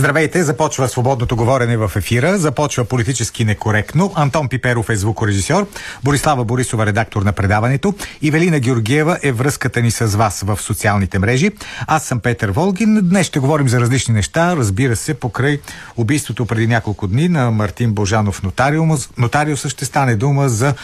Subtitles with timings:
[0.00, 4.12] Здравейте, започва свободното говорене в ефира, започва политически некоректно.
[4.14, 5.66] Антон Пиперов е звукорежисьор,
[6.04, 11.50] Борислава Борисова редактор на предаването, Ивелина Георгиева е връзката ни с вас в социалните мрежи.
[11.86, 13.00] Аз съм Петър Волгин.
[13.02, 15.60] Днес ще говорим за различни неща, разбира се, покрай
[15.96, 19.08] убийството преди няколко дни на Мартин Божанов нотариус.
[19.18, 20.74] Нотариуса ще стане дума за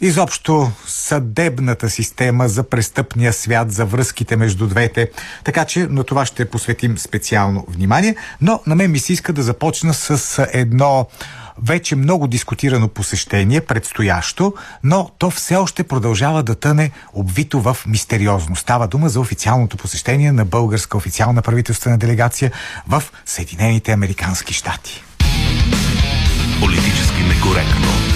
[0.00, 5.10] изобщо съдебната система, за престъпния свят, за връзките между двете.
[5.44, 8.16] Така че на това ще посветим специално внимание.
[8.40, 11.06] Но на мен ми се иска да започна с едно
[11.62, 18.56] вече много дискутирано посещение, предстоящо, но то все още продължава да тъне обвито в мистериозно.
[18.56, 22.52] Става дума за официалното посещение на българска официална правителствена делегация
[22.88, 25.04] в Съединените Американски щати.
[26.60, 28.15] Политически некоректно.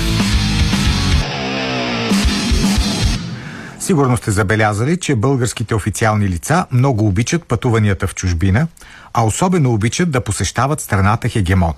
[3.90, 8.66] Сигурно сте забелязали, че българските официални лица много обичат пътуванията в чужбина,
[9.14, 11.72] а особено обичат да посещават страната хегемон.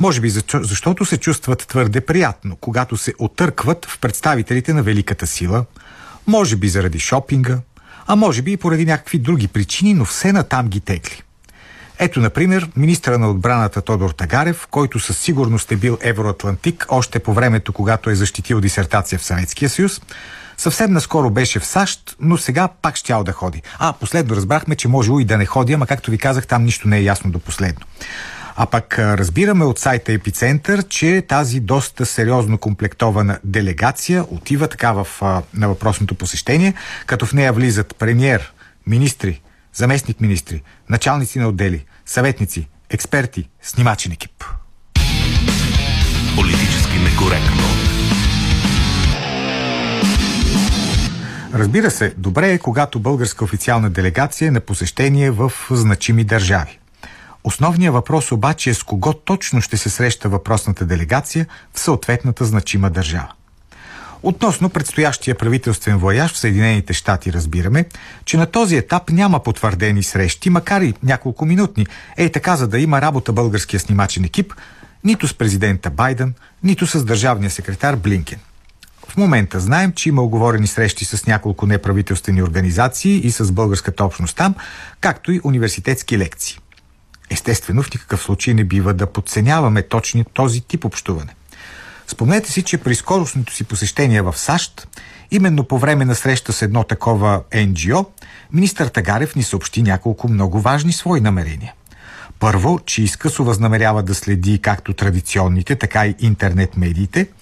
[0.00, 5.64] Може би защото се чувстват твърде приятно, когато се отъркват в представителите на великата сила,
[6.26, 7.58] може би заради шопинга,
[8.06, 11.22] а може би и поради някакви други причини, но все натам ги тегли.
[11.98, 17.32] Ето, например, министра на отбраната Тодор Тагарев, който със сигурност е бил евроатлантик още по
[17.32, 20.00] времето, когато е защитил дисертация в Съветския съюз,
[20.56, 23.62] Съвсем наскоро беше в САЩ, но сега пак щял да ходи.
[23.78, 26.88] А, последно разбрахме, че може и да не ходи, ама както ви казах, там нищо
[26.88, 27.86] не е ясно до последно.
[28.56, 35.06] А пък разбираме от сайта Епицентър, че тази доста сериозно комплектована делегация отива така в,
[35.54, 36.74] на въпросното посещение,
[37.06, 38.52] като в нея влизат премьер,
[38.86, 39.40] министри,
[39.74, 44.44] заместник министри, началници на отдели, съветници, експерти, снимачен екип.
[46.36, 47.85] Политически некоректно.
[51.54, 56.78] Разбира се, добре е, когато българска официална делегация е на посещение в значими държави.
[57.44, 62.90] Основният въпрос обаче е с кого точно ще се среща въпросната делегация в съответната значима
[62.90, 63.32] държава.
[64.22, 67.84] Относно предстоящия правителствен вояж в Съединените щати разбираме,
[68.24, 71.86] че на този етап няма потвърдени срещи, макар и няколко минутни.
[72.16, 74.54] Ей така, за да има работа българския снимачен екип,
[75.04, 78.38] нито с президента Байден, нито с държавния секретар Блинкен–
[79.08, 84.36] в момента знаем, че има оговорени срещи с няколко неправителствени организации и с българската общност
[84.36, 84.54] там,
[85.00, 86.58] както и университетски лекции.
[87.30, 91.34] Естествено, в никакъв случай не бива да подценяваме точно този тип общуване.
[92.06, 94.88] Спомнете си, че при скоростното си посещение в САЩ,
[95.30, 98.06] именно по време на среща с едно такова НГО,
[98.52, 101.72] министър Тагарев ни съобщи няколко много важни свои намерения.
[102.38, 107.28] Първо, че изкъсо възнамерява да следи както традиционните, така и интернет медиите–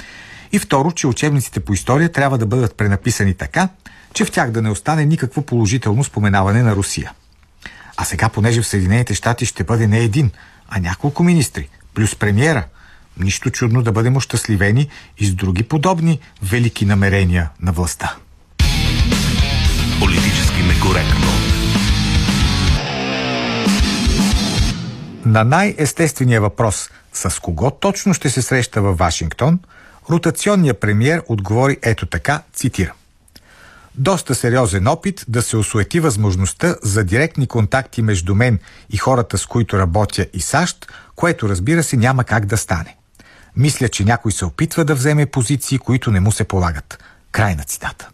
[0.55, 3.69] и второ, че учебниците по история трябва да бъдат пренаписани така,
[4.13, 7.13] че в тях да не остане никакво положително споменаване на Русия.
[7.97, 10.31] А сега, понеже в Съединените щати ще бъде не един,
[10.69, 12.65] а няколко министри, плюс премиера,
[13.21, 14.89] нищо чудно да бъдем ощастливени
[15.19, 18.17] и с други подобни велики намерения на властта.
[20.01, 21.27] Политически некоректно.
[25.27, 29.59] На най-естествения въпрос с кого точно ще се среща във Вашингтон–
[30.11, 32.93] ротационният премьер отговори ето така, цитира.
[33.95, 38.59] Доста сериозен опит да се осуети възможността за директни контакти между мен
[38.91, 42.97] и хората, с които работя и САЩ, което разбира се няма как да стане.
[43.57, 46.99] Мисля, че някой се опитва да вземе позиции, които не му се полагат.
[47.33, 48.09] Край на цитата.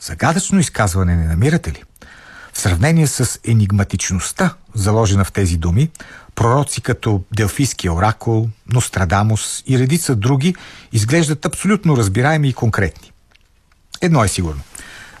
[0.00, 1.84] Загадъчно изказване не намирате ли?
[2.58, 5.90] В сравнение с енигматичността, заложена в тези думи,
[6.34, 10.54] пророци като Делфийския оракул, Нострадамус и редица други
[10.92, 13.12] изглеждат абсолютно разбираеми и конкретни.
[14.00, 14.60] Едно е сигурно.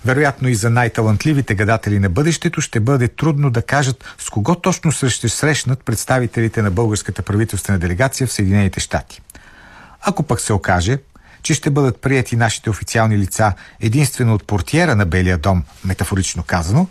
[0.04, 4.92] Вероятно и за най-талантливите гадатели на бъдещето ще бъде трудно да кажат с кого точно
[4.92, 9.22] ще срещнат представителите на българската правителствена делегация в Съединените щати.
[10.00, 10.98] Ако пък се окаже,
[11.42, 16.88] че ще бъдат прияти нашите официални лица единствено от портиера на Белия дом, метафорично казано,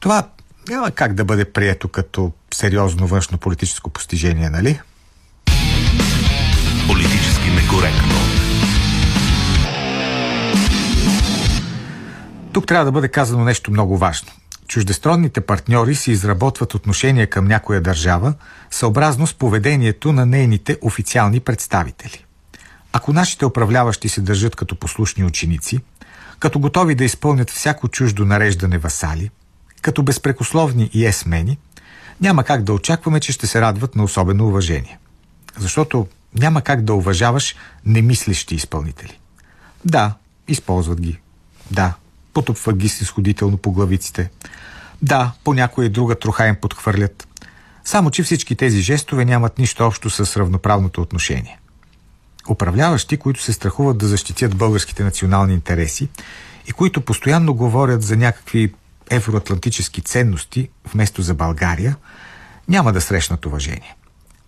[0.00, 0.28] това
[0.68, 4.80] няма как да бъде прието като сериозно външно политическо постижение, нали?
[6.86, 8.14] Политически некоректно.
[12.52, 14.28] Тук трябва да бъде казано нещо много важно.
[14.68, 18.34] Чуждестранните партньори си изработват отношения към някоя държава
[18.70, 22.24] съобразно с поведението на нейните официални представители.
[22.92, 25.80] Ако нашите управляващи се държат като послушни ученици,
[26.38, 29.30] като готови да изпълнят всяко чуждо нареждане васали–
[29.82, 31.58] като безпрекословни и есмени,
[32.20, 34.98] няма как да очакваме, че ще се радват на особено уважение.
[35.58, 37.56] Защото няма как да уважаваш
[37.86, 39.18] немислещи изпълнители.
[39.84, 40.14] Да,
[40.48, 41.20] използват ги.
[41.70, 41.94] Да,
[42.34, 44.30] потопват ги снисходително по главиците.
[45.02, 47.28] Да, по някоя друга троха им подхвърлят.
[47.84, 51.58] Само, че всички тези жестове нямат нищо общо с равноправното отношение.
[52.48, 56.08] Управляващи, които се страхуват да защитят българските национални интереси
[56.66, 58.72] и които постоянно говорят за някакви
[59.10, 61.96] евроатлантически ценности вместо за България,
[62.68, 63.96] няма да срещнат уважение.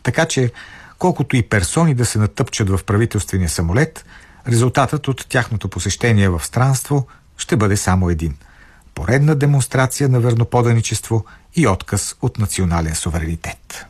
[0.02, 0.52] Така че,
[0.98, 4.04] колкото и персони да се натъпчат в правителствения самолет,
[4.48, 7.06] резултатът от тяхното посещение в странство
[7.38, 8.36] ще бъде само един–
[8.94, 11.24] поредна демонстрация на верноподаничество
[11.54, 13.86] и отказ от национален суверенитет.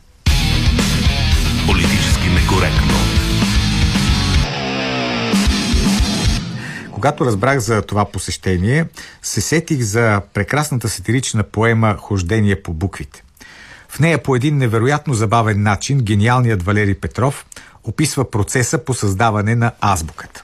[1.67, 3.12] Политически некоректно.
[7.03, 8.85] Когато разбрах за това посещение,
[9.21, 13.23] се сетих за прекрасната сатирична поема «Хождение по буквите».
[13.89, 17.45] В нея по един невероятно забавен начин гениалният Валери Петров
[17.83, 20.43] описва процеса по създаване на азбуката.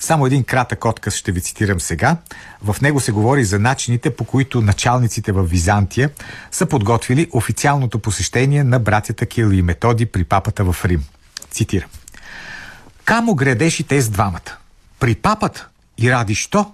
[0.00, 2.16] Само един кратък отказ ще ви цитирам сега.
[2.62, 6.10] В него се говори за начините, по които началниците в Византия
[6.50, 11.04] са подготвили официалното посещение на братята Кил и Методи при папата в Рим.
[11.50, 11.90] Цитирам.
[13.04, 14.56] Камо гредеш и те с двамата?
[15.00, 15.68] При папата?
[15.98, 16.66] И ради що?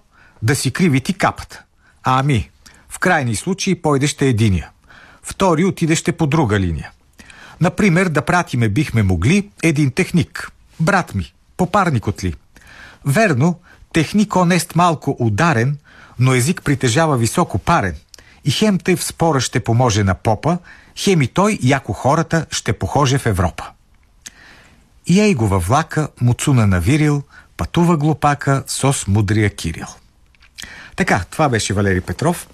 [0.42, 1.62] Да си криви ти капата.
[2.02, 2.50] Ами,
[2.88, 4.70] в крайни случаи пойдеще единия.
[5.22, 6.90] Втори отидеще по друга линия.
[7.60, 10.52] Например, да пратиме бихме могли един техник.
[10.80, 12.34] Брат ми, попарник от ли.
[13.04, 13.60] Верно,
[13.92, 15.78] техник онест малко ударен,
[16.18, 17.94] но език притежава високо парен.
[18.44, 20.58] И хем тъй в спора ще поможе на попа,
[20.96, 23.64] хем и той, яко хората, ще похоже в Европа.
[25.06, 27.22] И ей го във влака, муцуна навирил,
[27.56, 29.86] пътува глупака сос мудрия Кирил.
[30.96, 32.48] Така, това беше Валери Петров,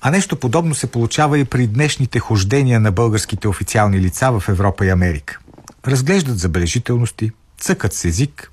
[0.00, 4.86] а нещо подобно се получава и при днешните хождения на българските официални лица в Европа
[4.86, 5.38] и Америка.
[5.86, 8.50] Разглеждат забележителности, цъкат с език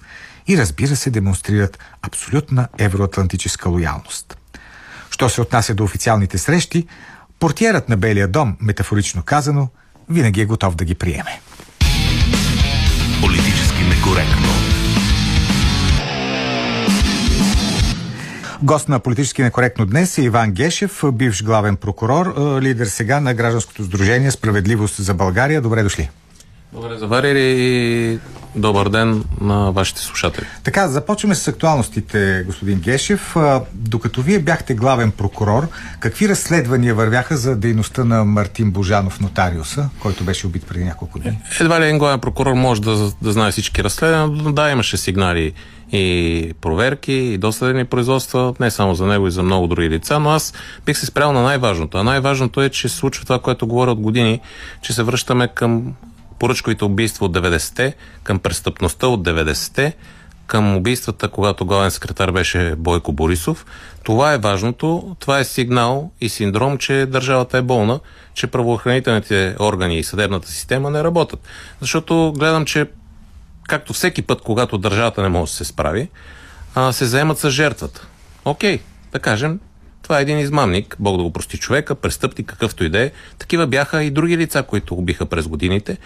[0.48, 4.38] и разбира се демонстрират абсолютна евроатлантическа лоялност.
[5.12, 6.88] Що се отнася до официалните срещи,
[7.40, 9.70] портиерът на Белия дом, метафорично казано,
[10.10, 11.42] винаги е готов да ги приеме.
[13.22, 14.53] Политически некоректно.
[18.64, 23.84] Гост на политически некоректно днес е Иван Гешев, бивш главен прокурор, лидер сега на Гражданското
[23.84, 25.62] сдружение Справедливост за България.
[25.62, 26.10] Добре дошли.
[26.74, 28.20] Добре заварили и
[28.56, 30.46] добър ден на вашите слушатели.
[30.64, 33.36] Така, започваме с актуалностите, господин Гешев.
[33.74, 35.68] Докато вие бяхте главен прокурор,
[36.00, 41.40] какви разследвания вървяха за дейността на Мартин Божанов, нотариуса, който беше убит преди няколко дни?
[41.60, 45.54] Едва ли един главен прокурор може да, да знае всички разследвания, но да, имаше сигнали
[45.94, 50.30] и проверки, и досъдени производства, не само за него и за много други лица, но
[50.30, 50.54] аз
[50.86, 51.98] бих се спрял на най-важното.
[51.98, 54.40] А най-важното е, че се случва това, което говоря от години,
[54.82, 55.94] че се връщаме към
[56.40, 59.96] поръчковите убийства от 90-те, към престъпността от 90-те,
[60.48, 63.66] към убийствата, когато главен секретар беше Бойко Борисов.
[64.04, 65.16] Това е важното.
[65.20, 68.00] Това е сигнал и синдром, че държавата е болна,
[68.34, 71.40] че правоохранителните органи и съдебната система не работят.
[71.82, 72.86] Защото гледам, че
[73.68, 76.10] както всеки път, когато държавата не може да се справи,
[76.76, 78.08] а, се заемат с жертвата.
[78.46, 78.80] Окей,
[79.12, 79.60] да кажем,
[80.04, 83.12] това е един измамник, Бог да го прости човека, престъпник, какъвто и да е.
[83.40, 85.98] Такива бяха и други лица, които убиха през годините.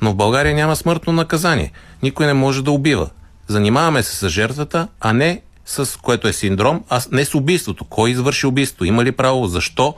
[0.00, 1.72] Но в България няма смъртно наказание.
[2.02, 3.10] Никой не може да убива.
[3.48, 7.84] Занимаваме се с жертвата, а не с което е синдром, а не с убийството.
[7.84, 8.84] Кой извърши убийство?
[8.84, 9.46] Има ли право?
[9.46, 9.94] Защо?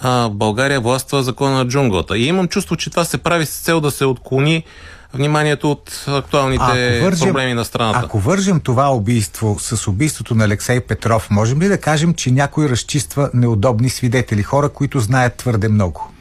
[0.00, 2.18] А, в България властва закона на джунглата.
[2.18, 4.64] И имам чувство, че това се прави с цел да се отклони
[5.14, 8.00] вниманието от актуалните вържем, проблеми на страната.
[8.04, 12.68] Ако вържем това убийство с убийството на Алексей Петров, можем ли да кажем, че някой
[12.68, 16.12] разчиства неудобни свидетели, хора, които знаят твърде много?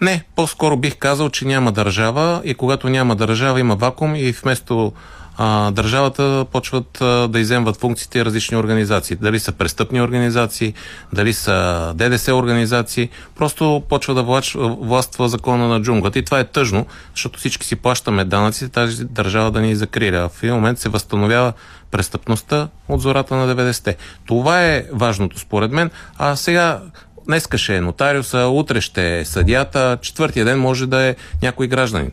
[0.00, 4.92] Не, по-скоро бих казал, че няма държава и когато няма държава има вакуум и вместо
[5.36, 9.16] а, държавата почват а, да иземват функциите различни организации.
[9.16, 10.74] Дали са престъпни организации,
[11.12, 16.18] дали са ДДС организации, просто почва да влач, властва закона на джунглата.
[16.18, 20.28] И това е тъжно, защото всички си плащаме данъци, тази държава да ни закриля.
[20.28, 21.52] В един момент се възстановява
[21.90, 23.96] престъпността от зората на 90-те.
[24.26, 25.90] Това е важното според мен.
[26.18, 26.80] А сега
[27.26, 32.10] Днеска ще е нотариуса, утре ще е съдията, четвъртия ден може да е някой гражданин.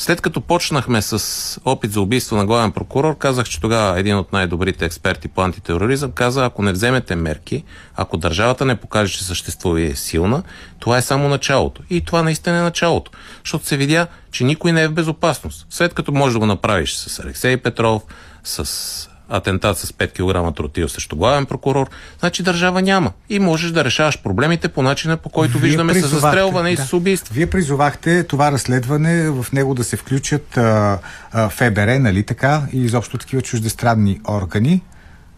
[0.00, 4.32] След като почнахме с опит за убийство на главен прокурор, казах, че тогава един от
[4.32, 7.64] най-добрите експерти по антитероризъм каза, ако не вземете мерки,
[7.96, 10.42] ако държавата не покаже, че съществува и е силна,
[10.78, 11.82] това е само началото.
[11.90, 13.10] И това наистина е началото.
[13.44, 15.66] Защото се видя, че никой не е в безопасност.
[15.70, 18.02] След като можеш да го направиш с Алексей Петров,
[18.44, 23.12] с атентат с 5 кг тротил срещу главен прокурор, значи държава няма.
[23.28, 26.82] И можеш да решаваш проблемите по начина, по който Вие виждаме с застрелване да.
[26.82, 27.34] и с убийство.
[27.34, 30.98] Вие призовахте това разследване в него да се включат а,
[31.32, 34.82] а, ФБР, нали така, и изобщо такива чуждестранни органи.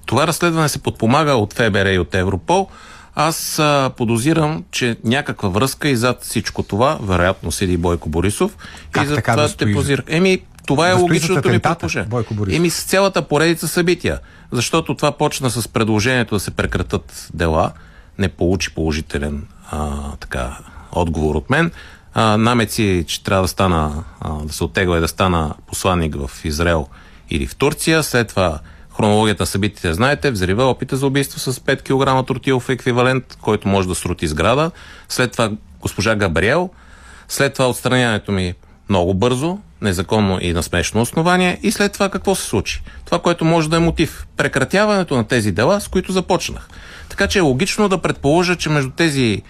[0.06, 2.68] Това разследване се подпомага от ФБР и от Европол.
[3.14, 8.56] Аз а, подозирам, че някаква връзка и зад всичко това, вероятно седи Бойко Борисов.
[8.90, 9.74] Как и за така това да стои?
[9.74, 10.04] позирах.
[10.08, 12.08] Еми, това е Да логичното ми предположение.
[12.56, 14.18] Еми, с цялата поредица събития.
[14.52, 17.72] Защото това почна с предложението да се прекратат дела.
[18.18, 19.90] Не получи положителен а,
[20.20, 20.58] така,
[20.92, 21.70] отговор от мен.
[22.14, 26.44] А, намеци, че трябва да стана, а, да се оттегла и да стана посланник в
[26.44, 26.86] Израел
[27.30, 28.02] или в Турция.
[28.02, 28.58] След това
[28.96, 33.88] хронологията на събитията, знаете, взрива опита за убийство с 5 кг тротилов еквивалент, който може
[33.88, 34.70] да срути сграда.
[35.08, 35.50] След това
[35.80, 36.70] госпожа Габриел.
[37.28, 38.54] След това отстраняването ми
[38.92, 41.58] много бързо, незаконно и на смешно основание.
[41.62, 42.82] И след това какво се случи?
[43.04, 44.26] Това, което може да е мотив.
[44.36, 46.68] Прекратяването на тези дела, с които започнах.
[47.08, 49.42] Така че е логично да предположа, че между тези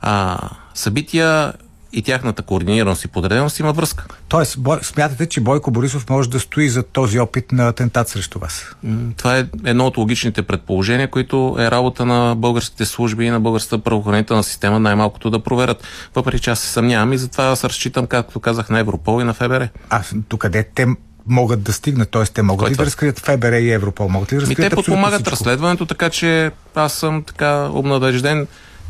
[0.00, 0.38] а,
[0.74, 1.52] събития
[1.94, 4.06] и тяхната координираност и подреденост има връзка.
[4.28, 4.78] Тоест, Бой...
[4.82, 8.74] смятате, че Бойко Борисов може да стои за този опит на атентат срещу вас?
[9.16, 13.78] Това е едно от логичните предположения, които е работа на българските служби и на българската
[13.78, 15.84] правоохранителна система най-малкото да проверят.
[16.14, 19.34] Въпреки че аз се съмнявам и затова аз разчитам, както казах, на Европол и на
[19.34, 19.68] ФБР.
[19.90, 20.86] А докъде те
[21.26, 22.10] могат да стигнат?
[22.10, 22.24] Т.е.
[22.24, 22.82] те могат Кой ли това?
[22.82, 24.08] да разкрият ФБР и Европол?
[24.08, 25.32] Могат ли да Ми разкрият те абсолютно подпомагат всичко?
[25.32, 28.46] разследването, така че аз съм така обнадежден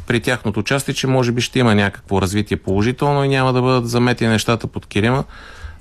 [0.07, 3.89] при тяхното участие, че може би ще има някакво развитие положително и няма да бъдат
[3.89, 5.25] замети нещата под килима,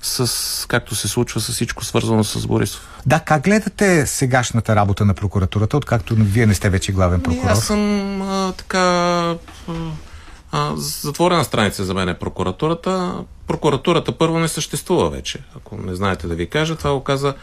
[0.02, 2.88] с, както се случва с всичко свързано с Борисов.
[3.06, 7.50] Да, как гледате сегашната работа на прокуратурата, откакто вие не сте вече главен Ми, прокурор?
[7.50, 8.80] Аз съм а, така
[10.52, 13.14] а, затворена страница за мен е прокуратурата.
[13.46, 15.38] Прокуратурата първо не съществува вече.
[15.56, 17.34] Ако не знаете да ви кажа, това го каза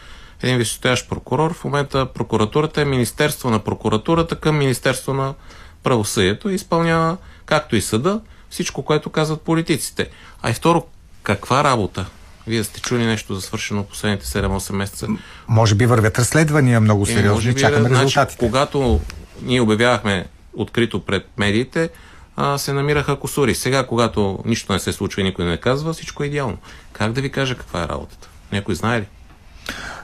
[0.42, 1.54] един висшестоящ прокурор.
[1.54, 5.34] В момента прокуратурата е Министерство на прокуратурата към Министерство на
[5.82, 8.20] правосъдието и изпълнява, както и съда,
[8.50, 10.08] всичко, което казват политиците.
[10.42, 10.86] А и второ,
[11.22, 12.06] каква работа?
[12.46, 15.06] Вие сте чули нещо за свършено последните 7-8 месеца?
[15.48, 18.38] Може би вървят разследвания много Е, сериозни, би, чакаме значи, резултатите.
[18.38, 19.00] Когато
[19.42, 21.90] ние обявявахме открито пред медиите,
[22.36, 23.54] а, се намираха косури.
[23.54, 26.58] Сега, когато нищо не се случва и никой не казва, всичко е идеално.
[26.92, 28.28] Как да ви кажа каква е работата?
[28.52, 29.06] Някой знае ли?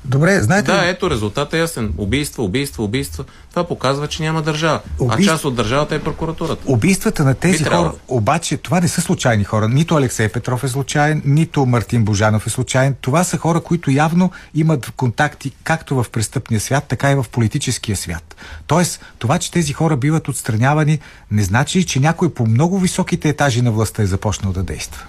[0.04, 1.94] Добре, знаете Да, ето резултата е ясен.
[1.96, 3.24] Убийства, убийства, убийства.
[3.50, 4.80] Това показва, че няма държава.
[5.00, 6.62] А Убийств- част от държавата е прокуратурата.
[6.66, 9.68] убийствата на тези Би хора, обаче това не са случайни хора.
[9.68, 12.94] Нито Алексей Петров е случайен, нито Мартин Божанов е случайен.
[13.00, 17.96] Това са хора, които явно имат контакти както в престъпния свят, така и в политическия
[17.96, 18.36] свят.
[18.66, 20.98] Тоест, това, че тези хора биват отстранявани,
[21.30, 25.02] не значи, че някой по много високите етажи на властта е започнал да действа.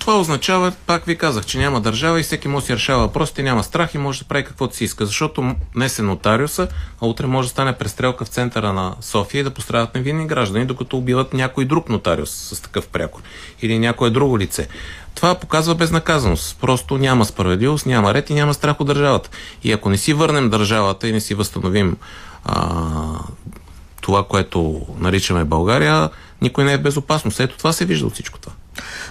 [0.00, 3.42] Това означава, пак ви казах, че няма държава и всеки може да си решава въпросите,
[3.42, 5.06] няма страх и може да прави каквото си иска.
[5.06, 6.68] Защото днес е нотариуса,
[7.02, 10.66] а утре може да стане престрелка в центъра на София и да пострадат невинни граждани,
[10.66, 13.20] докато убиват някой друг нотариус с такъв прякор.
[13.62, 14.68] Или някое друго лице.
[15.14, 16.58] Това показва безнаказаност.
[16.60, 19.30] Просто няма справедливост, няма ред и няма страх от държавата.
[19.64, 21.96] И ако не си върнем държавата и не си възстановим
[22.44, 22.66] а,
[24.00, 26.10] това, което наричаме България,
[26.42, 27.40] никой не е в безопасност.
[27.40, 28.52] Ето това се вижда от всичко това.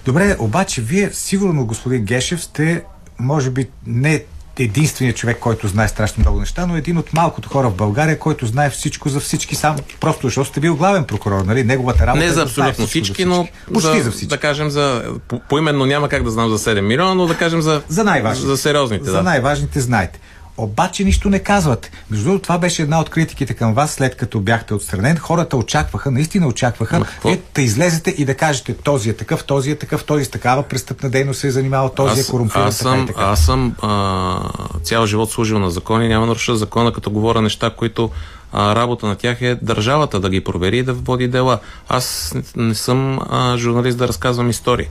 [0.05, 2.83] Добре, обаче вие сигурно, господин Гешев, сте,
[3.19, 4.23] може би, не
[4.59, 8.45] единственият човек, който знае страшно много неща, но един от малкото хора в България, който
[8.45, 11.63] знае всичко за всички, сам просто защото сте бил главен прокурор, нали?
[11.63, 14.27] Неговата работа Не е за да знае абсолютно всичко всички, но Почти за, за всички.
[14.27, 17.61] да кажем за по, поименно няма как да знам за 7 милиона, но да кажем
[17.61, 18.47] за, За най-важните.
[18.47, 19.05] за сериозните.
[19.05, 19.23] За да.
[19.23, 20.19] най-важните знаете.
[20.57, 21.91] Обаче нищо не казвате.
[22.09, 25.17] Между другото, това беше една от критиките към вас, след като бяхте отстранен.
[25.17, 29.75] Хората очакваха, наистина очакваха, вие да излезете и да кажете този е такъв, този е
[29.75, 33.03] такъв, този с такава престъпна дейност се е занимавал, този е корумпиран, аз така съм,
[33.03, 33.21] и така.
[33.21, 34.39] аз съм а,
[34.83, 38.09] цял живот служил на закон и няма наруша закона, като говоря неща, които
[38.51, 41.59] а, работа на тях е държавата да ги провери и да води дела.
[41.89, 44.87] Аз не съм а, журналист да разказвам истории.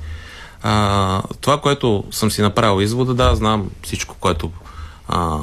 [0.63, 4.51] А, това, което съм си направил извода, да, знам всичко, което
[5.09, 5.39] а,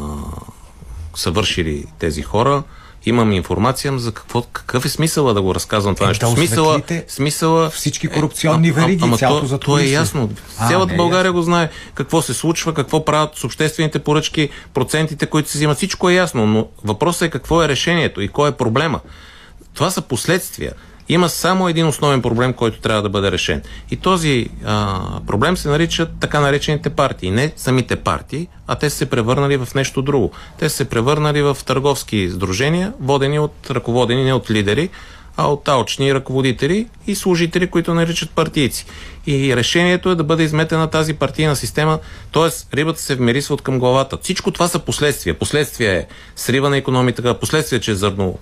[1.15, 2.63] са вършили тези хора.
[3.05, 6.25] Имам информация за какво, какъв е смисъла да го разказвам това Е, нещо.
[6.25, 10.29] да смисъла, смисъла всички корупционни вериги, ама цялото то, то е ясно.
[10.57, 15.25] А, Цялата е България го знае какво се случва, какво правят с обществените поръчки, процентите,
[15.25, 15.77] които се взимат.
[15.77, 18.99] Всичко е ясно, но въпросът е какво е решението и кой е проблема.
[19.73, 20.73] Това са последствия.
[21.09, 23.61] Има само един основен проблем, който трябва да бъде решен.
[23.91, 27.31] И този а, проблем се нарича така наречените партии.
[27.31, 30.31] Не самите партии, а те се превърнали в нещо друго.
[30.59, 34.89] Те са се превърнали в търговски сдружения, водени от ръководени не от лидери,
[35.37, 38.85] а от алчни ръководители и служители, които наричат партийци.
[39.27, 41.99] И решението е да бъде изметена тази партийна система,
[42.31, 42.75] т.е.
[42.75, 44.17] рибата се вмерисва от към главата.
[44.21, 45.39] Всичко това са последствия.
[45.39, 48.37] Последствия е срива на економиката, последствия, че зърно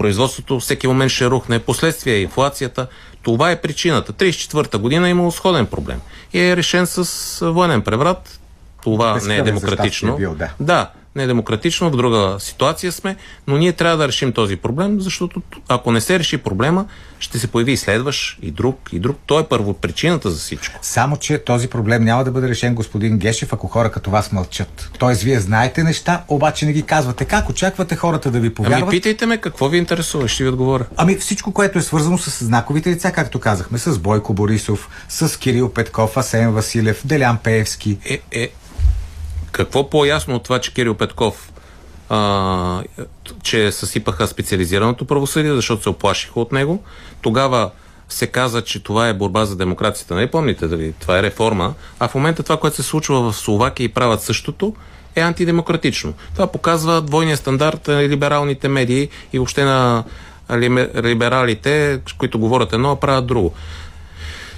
[0.00, 2.86] производството всеки момент ще рухне, последствия е инфлацията.
[3.22, 4.12] Това е причината.
[4.12, 6.00] 34-та година е имало сходен проблем.
[6.32, 8.40] И е решен с военен преврат.
[8.82, 10.08] Това не е демократично.
[10.08, 10.48] щастие бил, да.
[10.60, 15.92] Да, недемократично, в друга ситуация сме, но ние трябва да решим този проблем, защото ако
[15.92, 16.86] не се реши проблема,
[17.18, 19.18] ще се появи и следващ, и друг, и друг.
[19.26, 20.78] Той е първопричината за всичко.
[20.82, 24.90] Само, че този проблем няма да бъде решен, господин Гешев, ако хора като вас мълчат.
[24.98, 27.24] Тоест, вие знаете неща, обаче не ги казвате.
[27.24, 28.82] Как очаквате хората да ви повярват?
[28.82, 30.86] Ами питайте ме, какво ви интересува, ще ви отговоря.
[30.96, 35.72] Ами всичко, което е свързано с знаковите лица, както казахме, с Бойко Борисов, с Кирил
[35.72, 37.98] Петков, Асен Василев, Делян Пеевски.
[38.04, 38.48] Е, е,
[39.52, 41.52] какво по-ясно от това, че Кирил Петков
[42.08, 42.82] а,
[43.42, 46.82] че съсипаха специализираното правосъдие, защото се оплашиха от него.
[47.22, 47.70] Тогава
[48.08, 50.14] се каза, че това е борба за демокрацията.
[50.14, 53.84] Не помните дали това е реформа, а в момента това, което се случва в Словакия
[53.84, 54.74] и правят същото,
[55.16, 56.14] е антидемократично.
[56.34, 60.04] Това показва двойния стандарт на либералните медии и въобще на
[61.02, 63.52] либералите, които говорят едно, а правят друго.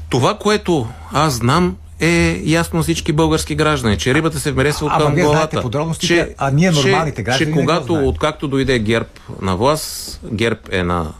[0.08, 5.62] Това, което аз знам, е ясно всички български граждани, че рибата се вмересва към главата.
[5.98, 9.08] Че, а ние нормалните граждани че когато, откакто дойде ГЕРБ
[9.40, 11.12] на власт, ГЕРБ е на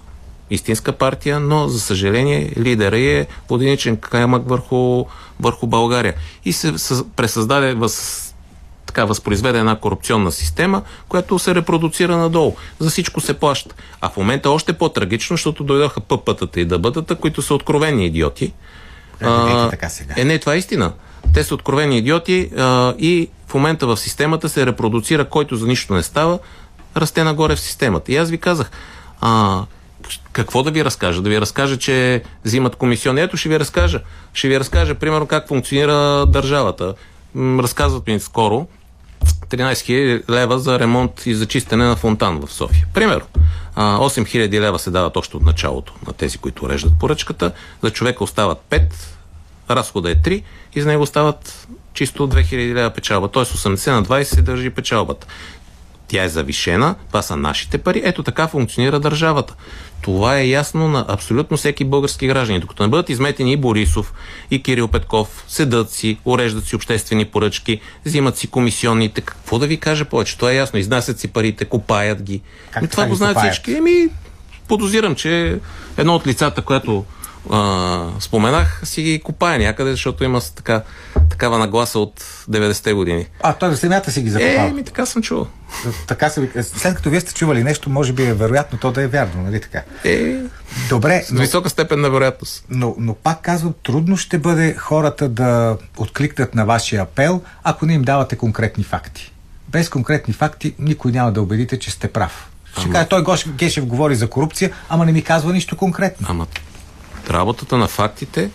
[0.50, 5.04] истинска партия, но за съжаление лидера е воденичен камък върху,
[5.40, 6.14] върху България.
[6.44, 6.72] И се
[7.16, 8.34] пресъздаде въз,
[8.86, 12.56] така възпроизведе една корупционна система, която се репродуцира надолу.
[12.78, 13.74] За всичко се плаща.
[14.00, 18.52] А в момента още по-трагично, защото дойдоха ПП-тата и дъбътата, които са откровени идиоти
[19.25, 20.14] а, така сега.
[20.17, 20.93] Е, не, това е истина.
[21.35, 25.95] Те са откровени идиоти а, и в момента в системата се репродуцира, който за нищо
[25.95, 26.38] не става,
[26.97, 28.12] расте нагоре в системата.
[28.12, 28.71] И аз ви казах,
[29.21, 29.62] а,
[30.33, 31.23] какво да ви разкажа?
[31.23, 33.21] Да ви разкажа, че взимат комисиони.
[33.21, 34.00] Ето ще ви разкажа.
[34.33, 36.95] Ще ви разкажа, примерно, как функционира държавата.
[37.37, 38.67] Разказват ми скоро
[39.23, 42.87] 13 000 лева за ремонт и зачистене на фонтан в София.
[42.95, 43.26] Примерно.
[43.76, 47.52] 8 000 лева се дават още от началото на тези, които уреждат поръчката.
[47.83, 48.82] За човека остават 5,
[49.71, 50.43] разхода е 3
[50.75, 53.28] и за него остават чисто 2000 лева печалба.
[53.28, 53.43] Т.е.
[53.43, 55.26] 80 на 20 се държи печалбата.
[56.12, 58.02] Тя е завишена, това са нашите пари.
[58.04, 59.54] Ето така функционира държавата.
[60.02, 62.60] Това е ясно на абсолютно всеки български граждани.
[62.60, 64.12] Докато не бъдат изметени и Борисов,
[64.50, 69.20] и Кирил Петков, седат си, уреждат си обществени поръчки, взимат си комисионните.
[69.20, 70.36] Какво да ви кажа повече?
[70.36, 70.78] Това е ясно.
[70.78, 72.40] Изнасят си парите, копаят ги.
[72.70, 73.72] Как това го знаят всички.
[73.72, 74.08] Еми,
[74.68, 75.58] подозирам, че
[75.96, 77.04] едно от лицата, което
[77.50, 80.83] а, споменах, си ги копая някъде, защото има така,
[81.31, 83.26] такава нагласа от 90-те години.
[83.43, 84.69] А, той за земята си ги закопава?
[84.69, 85.47] Е, ми така съм чувал.
[86.07, 89.07] Така се, след като вие сте чували нещо, може би е вероятно то да е
[89.07, 89.83] вярно, нали така?
[90.05, 90.37] Е,
[90.89, 91.23] Добре.
[91.23, 92.65] С но, висока степен на вероятност.
[92.71, 97.95] Но, но пак казвам, трудно ще бъде хората да откликнат на вашия апел, ако не
[97.95, 99.33] им давате конкретни факти.
[99.69, 102.49] Без конкретни факти никой няма да убедите, че сте прав.
[102.73, 102.93] Ще ама...
[102.93, 106.26] каже, той Гош Гешев говори за корупция, ама не ми казва нищо конкретно.
[106.31, 106.47] Ама
[107.32, 108.50] работата на фактите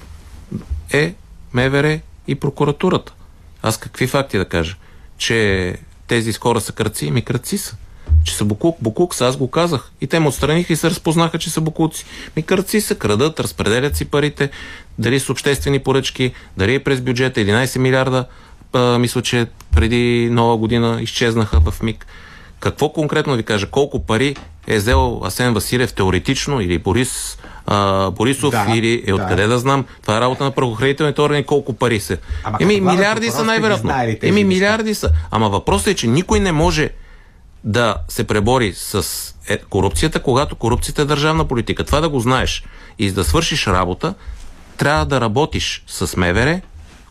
[0.94, 1.14] е
[1.54, 3.14] МВР и прокуратурата.
[3.62, 4.76] Аз какви факти да кажа?
[5.18, 7.12] Че тези хора са кръци?
[7.12, 7.76] Ми кръци са.
[8.24, 9.92] Че са букук, букук са, аз го казах.
[10.02, 12.06] И те ме отстраниха и се разпознаха, че са букуци.
[12.36, 14.50] Ми кръци са, крадат, разпределят си парите,
[15.00, 18.26] дали с обществени поръчки, дали е през бюджета, 11 милиарда,
[18.74, 22.06] а, мисля, че преди нова година изчезнаха в МИГ.
[22.60, 23.70] Какво конкретно ви кажа?
[23.70, 24.36] Колко пари
[24.68, 27.38] е взел Асен Василев теоретично или Борис
[27.68, 29.48] а, Борисов да, или е откъде да.
[29.48, 29.86] да знам.
[30.02, 32.18] Това е работа на правоохранителните органи, колко пари са.
[32.44, 33.92] Ама Еми, милиарди са най-вероятно.
[34.22, 35.10] Еми, милиарди са.
[35.32, 36.90] Ама въпросът е, че никой не може
[37.64, 39.06] да се пребори с
[39.48, 41.84] е, корупцията, когато корупцията е държавна политика.
[41.84, 42.64] Това да го знаеш.
[43.00, 44.14] И за да свършиш работа,
[44.78, 46.62] трябва да работиш с МВР,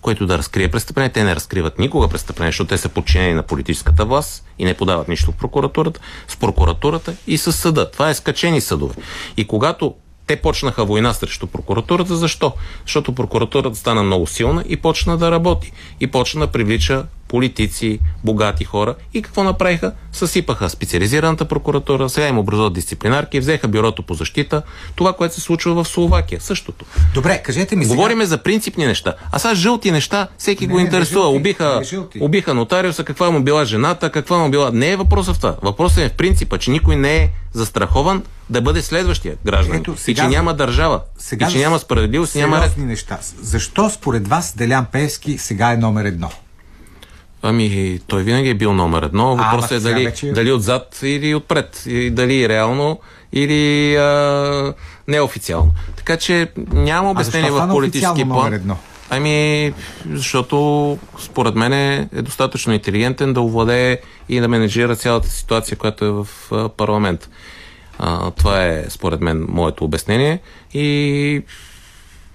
[0.01, 1.13] което да разкрие престъпление.
[1.13, 5.09] Те не разкриват никога престъпление, защото те са подчинени на политическата власт и не подават
[5.09, 7.91] нищо в прокуратурата, с прокуратурата и с съда.
[7.91, 8.95] Това е скачени съдове.
[9.37, 9.95] И когато
[10.27, 12.17] те почнаха война срещу прокуратурата.
[12.17, 12.53] Защо?
[12.85, 15.73] Защото прокуратурата стана много силна и почна да работи.
[16.01, 18.95] И почна да привлича политици, богати хора.
[19.15, 19.93] И какво направиха?
[20.13, 24.63] Съсипаха специализираната прокуратура, сега им образуват дисциплинарки, взеха бюрото по защита.
[24.95, 26.41] Това, което се случва в Словакия.
[26.41, 26.85] Същото.
[27.15, 27.95] Добре, кажете ми сега...
[27.95, 29.15] Говориме за принципни неща.
[29.33, 31.31] А сега жълти неща, всеки не, го интересува.
[31.31, 34.71] Не, убиха, не, убиха нотариуса, каква му била жената, каква му била...
[34.73, 35.57] Не е въпросът в това.
[35.63, 39.77] Въпросът е в принципа, че никой не е застрахован да бъде следващия граждан.
[39.77, 41.01] Ето, сега, и че няма държава.
[41.19, 42.79] Сега, и че няма справедливост, няма ред.
[42.79, 43.19] неща.
[43.43, 46.31] Защо според вас Делян Певски сега е номер едно?
[47.49, 49.37] Ами, той винаги е бил номер едно.
[49.37, 50.33] Въпросът е дали, вече...
[50.33, 51.83] дали отзад или отпред.
[51.87, 53.01] И дали реално
[53.33, 54.75] или а,
[55.09, 55.73] неофициално.
[55.97, 58.77] Така че няма обяснение в политически план.
[59.11, 59.73] Ами,
[60.13, 66.11] защото според мен е достатъчно интелигентен да овладее и да менеджира цялата ситуация, която е
[66.11, 66.29] в
[66.77, 67.29] парламент.
[67.99, 70.41] А, това е, според мен, моето обяснение.
[70.75, 71.43] И,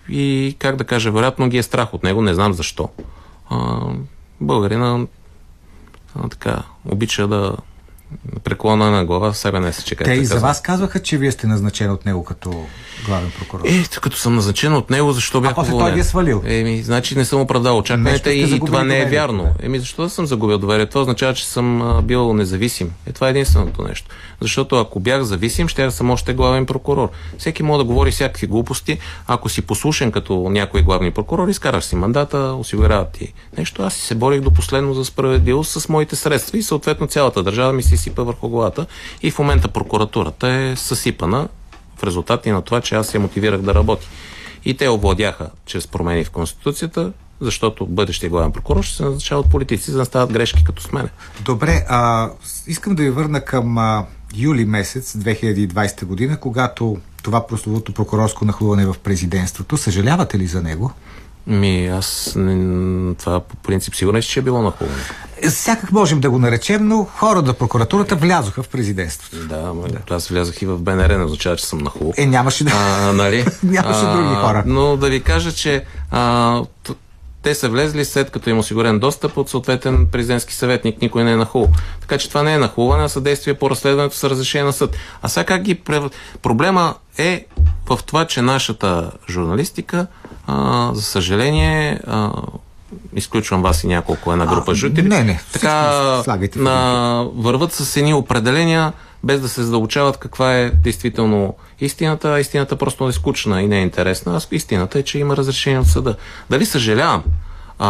[0.10, 2.89] и как да кажа, вероятно ги е страх от него, не знам защо.
[3.50, 3.80] А,
[4.42, 5.08] българина
[6.16, 7.58] а, така, обича да
[8.43, 10.04] преклона на глава, себе не се чека.
[10.04, 12.65] Те и за вас казваха, че вие сте назначен от него като
[13.06, 13.63] главен прокурор.
[13.65, 16.43] Е, като съм назначен от него, защо бях А после той ви е свалил.
[16.45, 19.54] Еми, значи не съм оправдал очакванията и това не е вярно.
[19.63, 20.86] Еми, защо да съм загубил доверие?
[20.86, 22.91] Това означава, че съм бил независим.
[23.08, 24.08] Е, това е единственото нещо.
[24.41, 27.10] Защото ако бях зависим, ще да съм още главен прокурор.
[27.38, 28.97] Всеки може да говори всякакви глупости.
[29.28, 33.84] Ако си послушен като някой главни прокурор, изкараш си мандата, осигуряват ти нещо.
[33.84, 37.74] Аз си се борих до последно за справедливост с моите средства и съответно цялата държава
[37.74, 38.86] ми се изсипа върху главата.
[39.22, 41.48] И в момента прокуратурата е съсипана
[41.98, 44.08] в резултат и на това, че аз я мотивирах да работи.
[44.66, 47.12] И те овладяха чрез промени в Конституцията,
[47.42, 50.92] защото бъдещия главен прокурор ще се назначава от политици, за да стават грешки като с
[50.92, 51.10] мене.
[51.46, 52.30] Добре, а,
[52.68, 58.86] искам да ви върна към а, юли месец 2020 година, когато това прословото прокурорско нахлуване
[58.86, 59.78] в президентството.
[59.78, 60.92] Съжалявате ли за него?
[61.48, 62.32] Ми, аз
[63.20, 64.74] това по принцип сигурен, че е било.
[65.42, 69.48] Е, Всякак можем да го наречем, но хора на прокуратурата влязоха в президентството.
[69.48, 72.14] Да, ама аз влязах и в БНР, не означава, че съм нахубаво.
[72.18, 72.72] Е, нямаше да...
[72.74, 73.46] А, нали?
[73.64, 74.64] Нямаше други хора.
[74.66, 76.62] Но да ви кажа, че а,
[77.44, 81.02] те са влезли след като им е осигурен достъп от съответен президентски съветник.
[81.02, 81.70] Никой не е нахул.
[82.02, 84.96] Така че това не е нахулване, а съдействие по разследването с разрешение на съд.
[85.22, 85.82] А сега как ги...
[86.42, 87.46] Проблема е
[87.90, 90.08] в това, че нашата журналистика,
[90.48, 92.32] а, за съжаление, а,
[93.16, 95.08] изключвам вас и няколко една група А, жители.
[95.08, 100.70] не, не, Така, слагайте на, върват с едни определения, без да се задълбочават каква е
[100.70, 104.38] действително истината, истината просто е скучна и не е интересна.
[104.38, 106.15] А истината е, че има разрешение от съда.
[106.50, 107.24] Дали съжалявам?
[107.80, 107.89] А,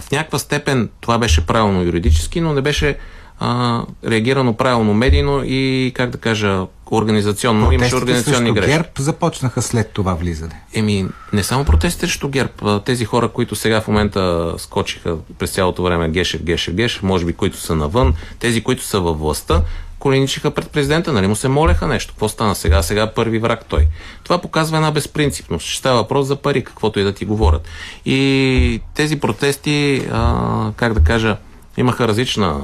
[0.00, 2.98] в някаква степен това беше правилно юридически, но не беше
[3.40, 7.72] а, реагирано правилно медийно и, как да кажа, организационно.
[7.72, 8.70] Имаше организационни грешки.
[8.70, 10.60] ГЕРБ започнаха след това влизане.
[10.74, 12.80] Еми, не само протестите срещу ГЕРБ.
[12.84, 17.32] Тези хора, които сега в момента скочиха през цялото време Гешев, Гешев, Гешев, може би
[17.32, 19.62] които са навън, тези, които са във властта,
[20.06, 22.12] коленичиха пред президента, нали му се молеха нещо.
[22.12, 22.82] Какво стана сега?
[22.82, 23.86] Сега първи враг той.
[24.24, 25.66] Това показва една безпринципност.
[25.66, 27.68] Ще става въпрос за пари, каквото и да ти говорят.
[28.04, 31.36] И тези протести, а, как да кажа,
[31.76, 32.60] имаха различна,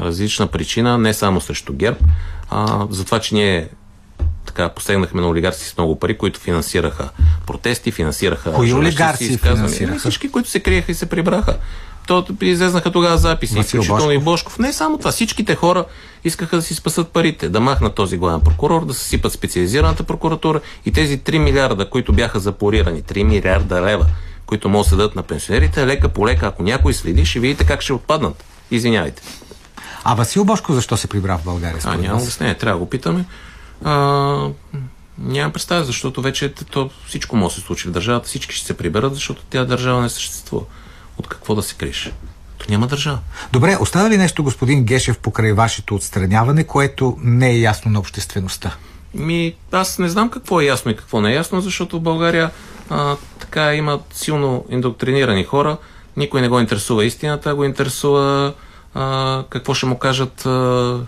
[0.00, 1.98] различна причина, не само срещу ГЕРБ,
[2.50, 3.68] а, за това, че ние
[4.46, 7.08] така посегнахме на олигарси с много пари, които финансираха
[7.46, 9.90] протести, финансираха Кои олигарси финансираха?
[9.90, 11.56] Ами Всички, които се криеха и се прибраха.
[12.06, 14.24] То излезнаха тогава записи, включително и Божков.
[14.24, 14.58] Бошков.
[14.58, 15.10] Не само това.
[15.10, 15.84] Всичките хора
[16.24, 20.92] искаха да си спасат парите, да махнат този главен прокурор, да съсипат специализираната прокуратура и
[20.92, 24.06] тези 3 милиарда, които бяха запорирани, 3 милиарда лева,
[24.46, 27.64] които могат да се дадат на пенсионерите, лека по лека, ако някой следи, ще видите
[27.64, 28.44] как ще отпаднат.
[28.70, 29.22] Извинявайте.
[30.04, 31.80] А Васил Бошко защо се прибра в България?
[31.84, 32.22] А, нямам вас?
[32.22, 33.24] обяснение, трябва да го питаме.
[33.84, 33.92] А,
[35.18, 38.76] нямам представа, защото вече то, всичко може да се случи в държавата, всички ще се
[38.76, 40.64] приберат, защото тя държава не съществува.
[41.18, 42.12] От какво да се криеш?
[42.58, 43.18] То няма държава.
[43.52, 48.76] Добре, остава ли нещо, господин Гешев, покрай вашето отстраняване, което не е ясно на обществеността?
[49.14, 52.50] Ми, аз не знам какво е ясно и какво не е ясно, защото в България
[52.90, 55.76] а, така има силно индоктринирани хора.
[56.16, 58.52] Никой не го интересува истината, го интересува
[58.94, 61.00] а, какво ще му кажат а,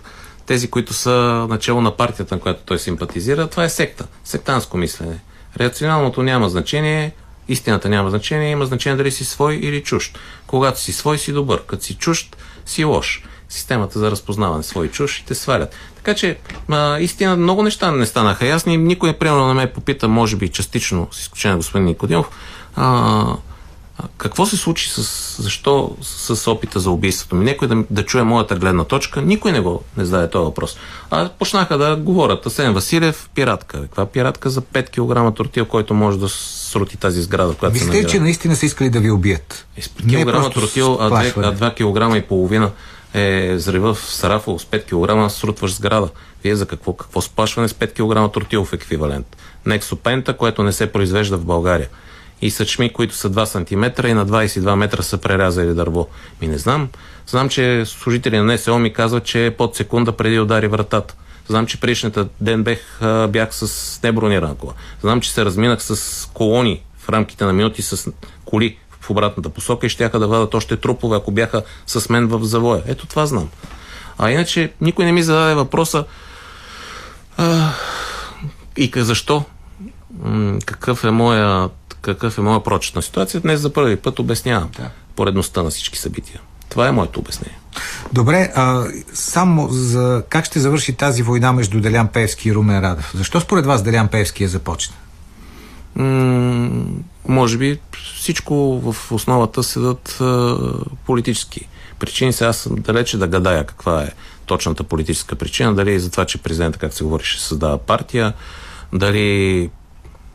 [0.45, 3.47] тези, които са начало на партията, на която той симпатизира.
[3.47, 5.19] Това е секта, сектанско мислене.
[5.59, 7.11] Рационалното няма значение,
[7.49, 10.19] истината няма значение, има значение дали си свой или чужд.
[10.47, 11.65] Когато си свой, си добър.
[11.65, 13.23] Като си чужд, си лош.
[13.49, 15.75] Системата за разпознаване свой и чуж и те свалят.
[15.95, 16.37] Така че,
[16.69, 18.77] а, истина, много неща не станаха ясни.
[18.77, 22.29] Никой, примерно, на ме попита, може би частично, с изключение на господин Никодимов,
[22.75, 23.35] а,
[24.17, 25.01] какво се случи с,
[25.43, 27.45] защо с, опита за убийството ми?
[27.45, 29.21] Некой да, да чуе моята гледна точка.
[29.21, 30.77] Никой не го не зададе този въпрос.
[31.11, 32.45] А почнаха да говорят.
[32.45, 33.81] Асен Василев, пиратка.
[33.81, 34.89] Каква пиратка за 5
[35.29, 38.11] кг тортил, който може да срути тази сграда, в която се Мислите, намира?
[38.11, 39.65] че наистина са искали да ви убият?
[39.77, 41.47] Е, с 5 Не килограма просто тротил, а 2, сплашване.
[41.47, 42.71] а 2 килограма и половина
[43.13, 46.09] е взрива в Сарафово с 5 кг срутваш сграда.
[46.43, 46.93] Вие за какво?
[46.93, 49.37] Какво сплашване с 5 кг тротилов еквивалент?
[49.65, 51.87] Нексопента, което не се произвежда в България.
[52.41, 56.07] И съчми, които са 2 см и на 22 метра са прерязали дърво.
[56.41, 56.89] Ми не знам.
[57.27, 61.15] Знам, че служители на НСО ми казват, че е под секунда преди удари вратата.
[61.47, 64.73] Знам, че предишната ден бех, бях с небронирана кола.
[65.01, 68.11] Знам, че се разминах с колони в рамките на минути с
[68.45, 72.43] коли в обратната посока и щяха да вадат още трупове, ако бяха с мен в
[72.43, 72.83] завоя.
[72.87, 73.49] Ето това знам.
[74.17, 76.05] А иначе никой не ми зададе въпроса
[77.37, 77.71] а,
[78.77, 79.43] и защо?
[80.65, 81.69] Какъв е моя
[82.01, 83.47] какъв е моя прочет на ситуацията.
[83.47, 84.89] Днес за първи път обяснявам Да.
[85.15, 86.39] поредността на всички събития.
[86.69, 87.57] Това е моето обяснение.
[88.13, 93.11] Добре, а, само за как ще завърши тази война между Делян Певски и Румен Радев?
[93.15, 94.95] Защо според вас Делян Певски я започна?
[95.95, 96.85] М,
[97.27, 97.79] може би
[98.15, 100.57] всичко в основата седат а,
[101.05, 101.67] политически
[101.99, 102.33] причини.
[102.33, 104.09] Сега аз съм далече да гадая каква е
[104.45, 105.75] точната политическа причина.
[105.75, 108.33] Дали е за това, че президента, как се говори, ще създава партия,
[108.93, 109.69] дали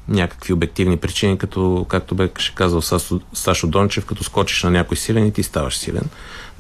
[0.09, 5.27] някакви обективни причини, като, както беше казал Сашо, Сашо Дончев, като скочиш на някой силен
[5.27, 6.05] и ти ставаш силен.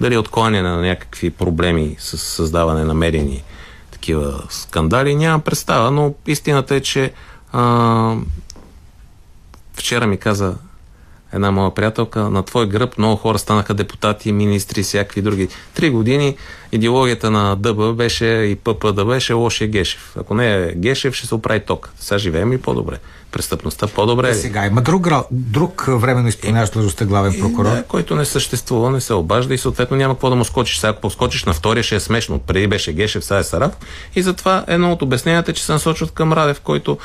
[0.00, 3.42] Дали откланяне на някакви проблеми с създаване на медийни
[3.90, 7.12] такива скандали, нямам представа, но истината е, че
[7.52, 8.16] а,
[9.74, 10.55] вчера ми каза
[11.33, 15.49] една моя приятелка, на твой гръб много хора станаха депутати, министри всякакви други.
[15.75, 16.37] Три години
[16.73, 20.14] идеологията на ДБ беше и ПП да беше лошия Гешев.
[20.18, 21.90] Ако не е Гешев, ще се оправи ток.
[22.01, 22.99] Сега живеем и по-добре.
[23.33, 24.31] Престъпността по-добре.
[24.31, 27.71] Е, сега има друг, друг временно изпълняващ длъжността главен прокурор.
[27.71, 30.79] Да, който не съществува, не се обажда и съответно няма какво да му скочиш.
[30.79, 32.38] Сега ако поскочиш на втория, ще е смешно.
[32.38, 33.73] Преди беше Гешев, сега е Сарав.
[34.14, 36.99] И затова едно от обясненията е, че се насочват към Радев, който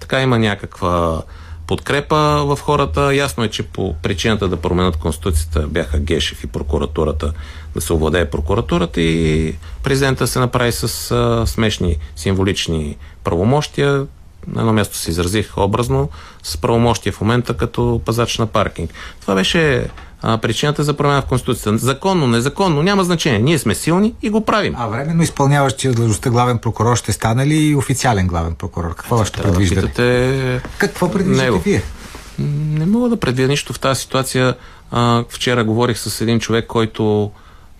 [0.00, 1.22] така има някаква
[1.70, 3.14] подкрепа в хората.
[3.14, 7.32] Ясно е, че по причината да променят Конституцията бяха Гешев и прокуратурата,
[7.74, 14.06] да се овладее прокуратурата и президента се направи с а, смешни символични правомощия.
[14.46, 16.10] На едно място се изразих образно
[16.42, 18.90] с правомощия в момента като пазач на паркинг.
[19.20, 19.88] Това беше
[20.22, 21.78] а, причината за промяна в Конституцията.
[21.78, 23.38] Законно, незаконно, няма значение.
[23.38, 24.74] Ние сме силни и го правим.
[24.78, 28.94] А временно изпълняващ че длъжността главен прокурор ще стане ли официален главен прокурор?
[28.94, 29.80] Какво ще предвиждате?
[29.80, 30.62] Да питате...
[30.78, 31.58] Какво предвиждате него.
[31.58, 31.82] вие?
[32.78, 34.54] Не мога да предвидя нищо в тази ситуация.
[34.90, 37.30] А, вчера говорих с един човек, който,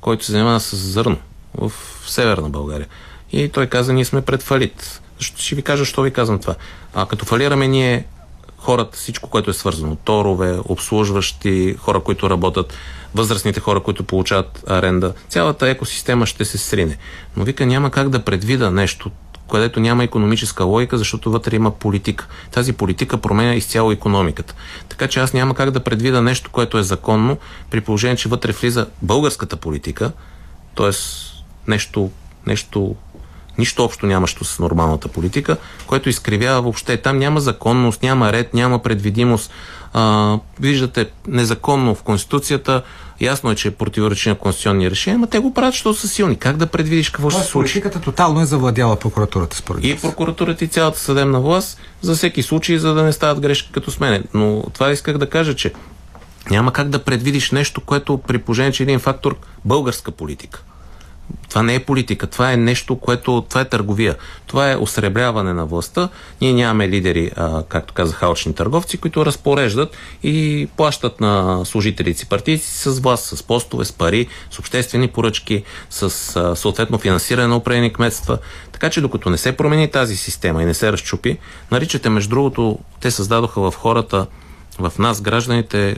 [0.00, 1.16] който се занимава с зърно
[1.54, 1.72] в
[2.06, 2.86] северна България.
[3.32, 5.00] И той каза, ние сме пред фалит.
[5.18, 6.54] Ще ви кажа, що ви казвам това.
[6.94, 8.04] А като фалираме ние
[8.60, 12.74] хората, всичко, което е свързано, торове, обслужващи, хора, които работят,
[13.14, 16.98] възрастните хора, които получават аренда, цялата екосистема ще се срине.
[17.36, 19.10] Но вика, няма как да предвида нещо,
[19.50, 22.26] където няма економическа логика, защото вътре има политика.
[22.50, 24.54] Тази политика променя изцяло економиката.
[24.88, 27.36] Така че аз няма как да предвида нещо, което е законно,
[27.70, 30.12] при положение, че вътре влиза българската политика,
[30.76, 30.90] т.е.
[31.70, 32.10] нещо,
[32.46, 32.96] нещо
[33.60, 36.96] нищо общо нямащо с нормалната политика, което изкривява въобще.
[36.96, 39.50] Там няма законност, няма ред, няма предвидимост.
[39.92, 42.82] А, виждате, незаконно в Конституцията,
[43.20, 46.36] ясно е, че е противоречи на конституционни решения, но те го правят, защото са силни.
[46.36, 47.72] Как да предвидиш какво ще се случи?
[47.72, 52.78] Политиката тотално е завладяла прокуратурата, според И прокуратурата и цялата съдебна власт за всеки случай,
[52.78, 54.22] за да не стават грешки като с мене.
[54.34, 55.72] Но това исках да кажа, че
[56.50, 60.62] няма как да предвидиш нещо, което при положение, че един фактор българска политика
[61.48, 64.16] това не е политика, това е нещо, което, това е търговия.
[64.46, 66.08] Това е осребряване на властта.
[66.40, 72.28] Ние нямаме лидери, а, както казах, хаочни търговци, които разпореждат и плащат на служителите си
[72.28, 77.56] партийци с власт, с постове, с пари, с обществени поръчки, с а, съответно финансиране на
[77.56, 78.38] определени кметства.
[78.72, 81.38] Така че докато не се промени тази система и не се разчупи,
[81.70, 84.26] наричате, между другото, те създадоха в хората,
[84.78, 85.96] в нас, гражданите,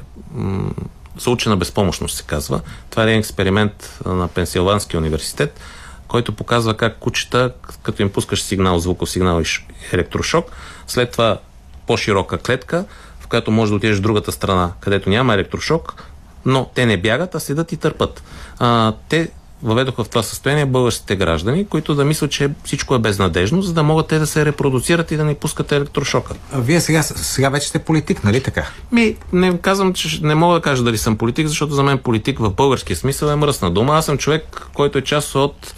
[1.27, 2.61] м- на безпомощност се казва.
[2.90, 5.61] Това е един експеримент на Пенсилванския университет,
[6.09, 9.44] който показва как кучета, като им пускаш сигнал, звуков сигнал и
[9.92, 10.51] електрошок,
[10.87, 11.38] след това
[11.87, 12.85] по-широка клетка,
[13.20, 16.03] в която може да отидеш в другата страна, където няма електрошок,
[16.44, 18.22] но те не бягат, а седат и търпат.
[18.59, 19.31] А, те
[19.62, 23.83] въведоха в това състояние българските граждани, които да мислят, че всичко е безнадежно, за да
[23.83, 26.35] могат те да се репродуцират и да не пускат електрошока.
[26.53, 28.66] А вие сега, сега вече сте политик, нали така?
[28.92, 32.38] Ми, не казвам, че не мога да кажа дали съм политик, защото за мен политик
[32.38, 33.94] в българския смисъл е мръсна дума.
[33.94, 35.75] Аз съм човек, който е част от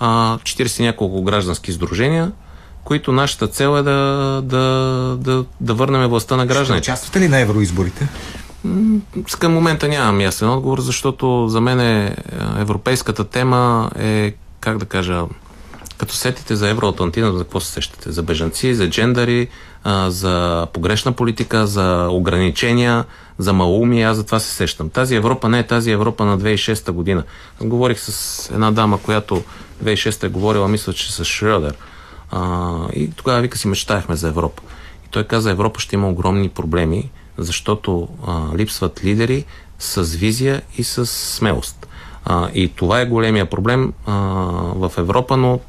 [0.00, 2.32] а, 40 няколко граждански издружения,
[2.84, 6.82] които нашата цел е да, да, да, да върнем властта на гражданите.
[6.82, 8.08] Ще участвате ли на евроизборите?
[9.38, 12.16] Към момента нямам ясен отговор, защото за мен е,
[12.58, 15.24] европейската тема е, как да кажа,
[15.98, 18.12] като сетите за евроатлантина, за какво се сещате?
[18.12, 19.48] За бежанци, за джендари,
[20.08, 23.04] за погрешна политика, за ограничения,
[23.38, 24.90] за малуми, аз за това се сещам.
[24.90, 27.24] Тази Европа не е тази Европа на 2006 година.
[27.60, 29.42] Аз говорих с една дама, която
[29.84, 31.74] 2006 е говорила, мисля, че с Шрёдер.
[32.30, 34.62] А, и тогава вика си мечтаяхме за Европа.
[35.06, 39.44] И той каза, Европа ще има огромни проблеми, защото а, липсват лидери
[39.78, 41.86] с визия и с смелост.
[42.24, 44.12] А, и това е големия проблем а,
[44.74, 45.60] в Европа, но,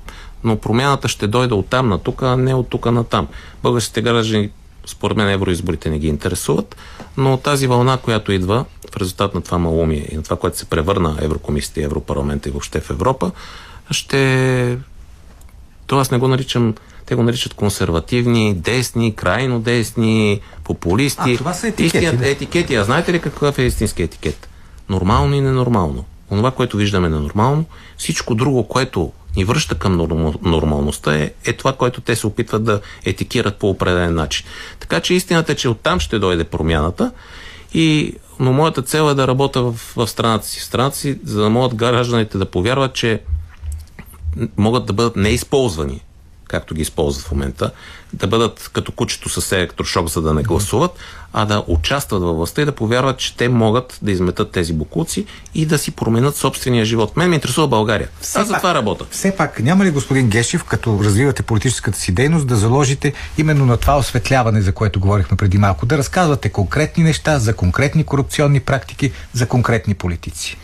[0.44, 3.28] но промяната ще дойде от там на тук, а не от тук на там.
[3.64, 4.50] Българските граждани,
[4.86, 6.76] според мен, евроизборите не ги интересуват,
[7.18, 10.66] но тази вълна, която идва в резултат на това малумие и на това, което се
[10.66, 13.32] превърна Еврокомисията и Европарламента и въобще в Европа,
[13.92, 14.78] ще...
[15.88, 16.76] Това аз не го наричам
[17.06, 21.34] те го наричат консервативни, десни, крайно десни, популисти.
[21.34, 21.98] А, това са етикети.
[21.98, 22.30] Истият, да?
[22.30, 22.76] етикети.
[22.76, 24.50] А знаете ли какъв е истински етикет?
[24.90, 26.06] Нормално и ненормално.
[26.32, 27.66] Онова, което виждаме ненормално,
[27.98, 29.96] всичко друго, което ни връща към
[30.42, 34.46] нормалността, е, е това, което те се опитват да етикират по определен начин.
[34.80, 37.12] Така че истината е, че оттам ще дойде промяната.
[37.74, 40.60] И, но моята цел е да работя в, в страната си.
[40.60, 43.22] В страната си, за да могат гражданите да повярват, че
[44.58, 46.02] могат да бъдат неизползвани
[46.48, 47.72] както ги използват в момента,
[48.14, 50.92] да бъдат като кучето с електрошок, за да не гласуват,
[51.34, 55.26] а да участват във властта и да повярват, че те могат да изметат тези букуци
[55.56, 57.18] и да си променят собствения живот.
[57.18, 58.10] Мен ме интересува България.
[58.22, 59.06] Все Аз за това работя.
[59.12, 63.78] Все пак, няма ли господин Гешев, като развивате политическата си дейност, да заложите именно на
[63.78, 69.12] това осветляване, за което говорихме преди малко, да разказвате конкретни неща за конкретни корупционни практики,
[69.34, 70.58] за конкретни политици?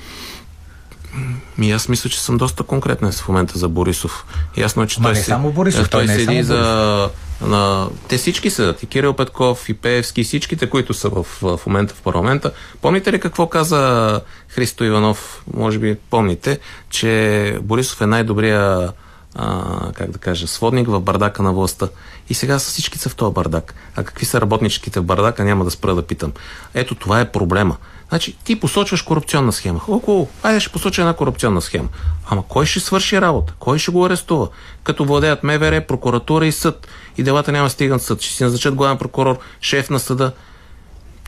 [1.58, 4.26] Ми аз мисля, че съм доста конкретен в момента за Борисов.
[4.58, 6.58] Ясно е, че Ама той, не си, само Борисов, той, той седи не е само
[6.58, 7.10] за...
[7.42, 7.90] На...
[8.08, 8.84] Те всички седат.
[8.84, 12.52] И Кирил Петков, и Пеевски, и всичките, които са в, в момента в парламента.
[12.82, 15.44] Помните ли какво каза Христо Иванов?
[15.54, 18.92] Може би помните, че Борисов е най-добрия
[19.36, 21.88] а, как да кажа, сводник в бардака на властта.
[22.30, 23.74] И сега са всички са в този бардак.
[23.96, 26.32] А какви са работничките в бардака, няма да спра да питам.
[26.74, 27.78] Ето това е проблема.
[28.12, 29.80] Значи, ти посочваш корупционна схема.
[29.80, 31.88] Хубаво, айде ще посоча една корупционна схема.
[32.30, 33.54] Ама кой ще свърши работа?
[33.60, 34.48] Кой ще го арестува?
[34.84, 36.88] Като владеят МВР, прокуратура и съд.
[37.18, 38.22] И делата няма стигнат съд.
[38.22, 40.32] Ще си назначат главен прокурор, шеф на съда.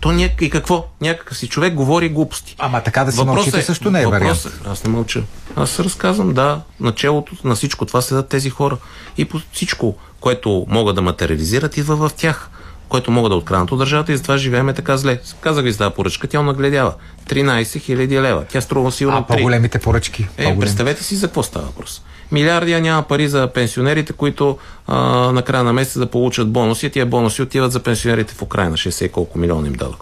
[0.02, 0.42] То няк...
[0.42, 0.86] и какво?
[1.02, 2.56] Някакъв си човек говори глупости.
[2.60, 4.46] Ама така да си мълчите е, също не е вариант.
[4.46, 5.24] Е, аз не мълча.
[5.56, 8.78] Аз разказвам, да, началото на всичко това седат тези хора.
[9.18, 12.50] И по всичко, което могат да материализират, идва в тях
[12.94, 15.20] което могат да откранат от държавата и затова живееме така зле.
[15.42, 16.94] Казах ви за тази поръчка, тя нагледява.
[17.30, 18.46] 13 хиляди лева.
[18.50, 20.28] Тя струва сигурно А по-големите поръчки?
[20.38, 22.02] Е, представете си за какво става въпрос.
[22.32, 24.98] Милиарди, а няма пари за пенсионерите, които а,
[25.32, 26.90] на края на месеца да получат бонуси.
[26.90, 28.78] Тия бонуси отиват за пенсионерите в Украина.
[28.78, 30.00] 60 колко милиона им дадох.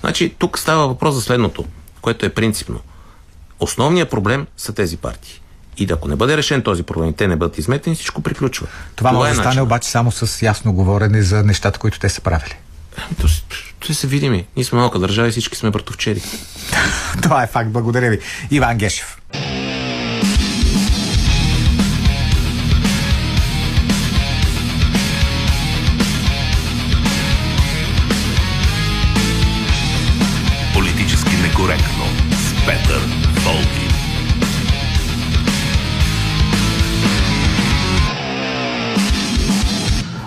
[0.00, 1.64] Значи, тук става въпрос за следното,
[2.00, 2.80] което е принципно.
[3.60, 5.41] Основният проблем са тези партии.
[5.78, 8.66] И да ако не бъде решен този проблем, те не бъдат изметени, всичко приключва.
[8.66, 12.08] Това, Това може е да стане обаче само с ясно говорене за нещата, които те
[12.08, 12.54] са правили.
[13.20, 13.26] То,
[13.80, 14.46] то се видими.
[14.56, 16.22] Ние сме малка държава и всички сме братовчери.
[17.22, 17.70] Това е факт.
[17.70, 18.18] Благодаря ви.
[18.50, 19.18] Иван Гешев.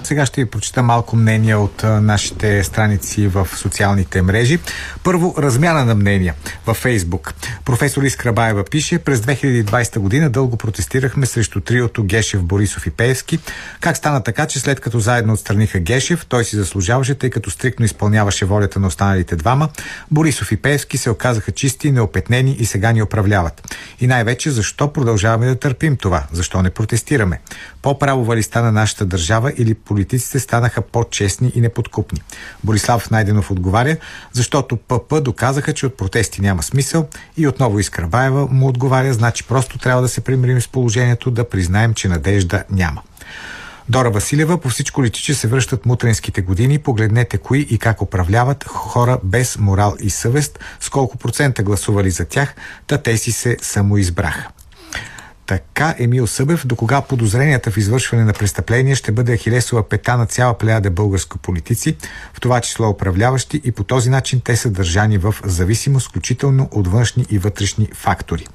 [0.05, 4.59] Сега ще ви прочита малко мнения от нашите страници в социалните мрежи.
[5.03, 6.33] Първо, размяна на мнения
[6.65, 7.33] във Фейсбук.
[7.65, 13.39] Професор Искра Баева пише, през 2020 година дълго протестирахме срещу триото Гешев, Борисов и Пеевски.
[13.79, 17.85] Как стана така, че след като заедно отстраниха Гешев, той си заслужаваше, тъй като стриктно
[17.85, 19.69] изпълняваше волята на останалите двама,
[20.11, 23.75] Борисов и Пеевски се оказаха чисти, неопетнени и сега ни управляват.
[23.99, 26.23] И най-вече защо продължаваме да търпим това?
[26.31, 27.39] Защо не протестираме?
[27.85, 32.21] По-правова ли стана нашата държава или политиците станаха по-честни и неподкупни?
[32.63, 33.97] Борислав Найденов отговаря,
[34.33, 39.77] защото ПП доказаха, че от протести няма смисъл и отново Искрабаева му отговаря, значи просто
[39.77, 43.01] трябва да се примирим с положението, да признаем, че надежда няма.
[43.89, 46.79] Дора Василева, по всичко личи, че се връщат мутренските години.
[46.79, 52.25] Погледнете кои и как управляват хора без морал и съвест, с колко процента гласували за
[52.25, 52.55] тях,
[52.87, 54.47] та те си се самоизбраха.
[55.45, 60.25] Така Емил Събев, до кога подозренията в извършване на престъпления ще бъде Ахилесова пета на
[60.25, 61.95] цяла плеяда български политици,
[62.33, 66.87] в това число управляващи и по този начин те са държани в зависимост, включително от
[66.87, 68.47] външни и вътрешни фактори.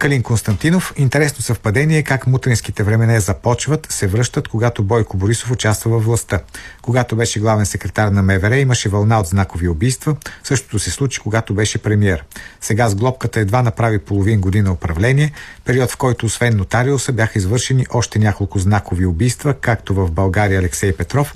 [0.00, 0.92] Калин Константинов.
[0.96, 6.40] Интересно съвпадение е как мутринските времена започват, се връщат, когато Бойко Борисов участва във властта.
[6.82, 10.16] Когато беше главен секретар на МВР, имаше вълна от знакови убийства.
[10.44, 12.24] Същото се случи, когато беше премьер.
[12.60, 15.32] Сега с глобката едва направи половин година управление,
[15.64, 20.96] период в който освен нотариуса бяха извършени още няколко знакови убийства, както в България Алексей
[20.96, 21.34] Петров,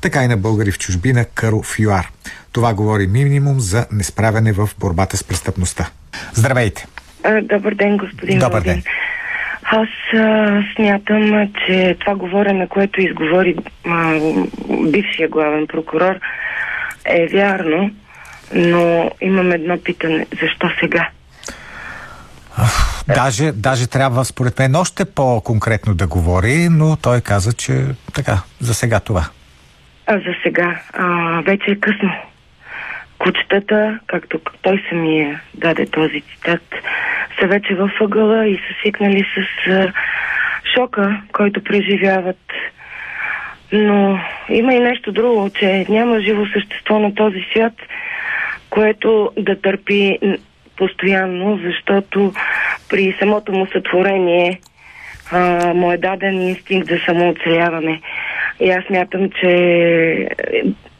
[0.00, 2.10] така и на българи в чужбина Каро Фюар.
[2.52, 5.90] Това говори минимум за несправяне в борбата с престъпността.
[6.34, 6.86] Здравейте!
[7.42, 8.82] Добър ден, господин Добър ден.
[9.64, 13.56] Аз а, смятам, че това говорене, което изговори
[13.86, 14.20] а,
[14.90, 16.14] бившия главен прокурор,
[17.04, 17.90] е вярно,
[18.54, 20.26] но имам едно питане.
[20.40, 21.08] Защо сега?
[23.14, 28.74] Даже, даже трябва, според мен, още по-конкретно да говори, но той каза, че така, за
[28.74, 29.24] сега това.
[30.06, 30.80] А за сега.
[30.92, 31.06] А,
[31.46, 32.12] вече е късно.
[33.18, 36.62] Кучетата, както той самия даде този цитат,
[37.42, 39.92] са вече във ъгъла и са свикнали с а,
[40.74, 42.40] шока, който преживяват.
[43.72, 47.72] Но има и нещо друго, че няма живо същество на този свят,
[48.70, 50.18] което да търпи
[50.76, 52.32] постоянно, защото
[52.90, 54.60] при самото му сътворение
[55.32, 58.00] а, му е даден инстинкт за самооцеляване.
[58.62, 59.48] И аз мятам, че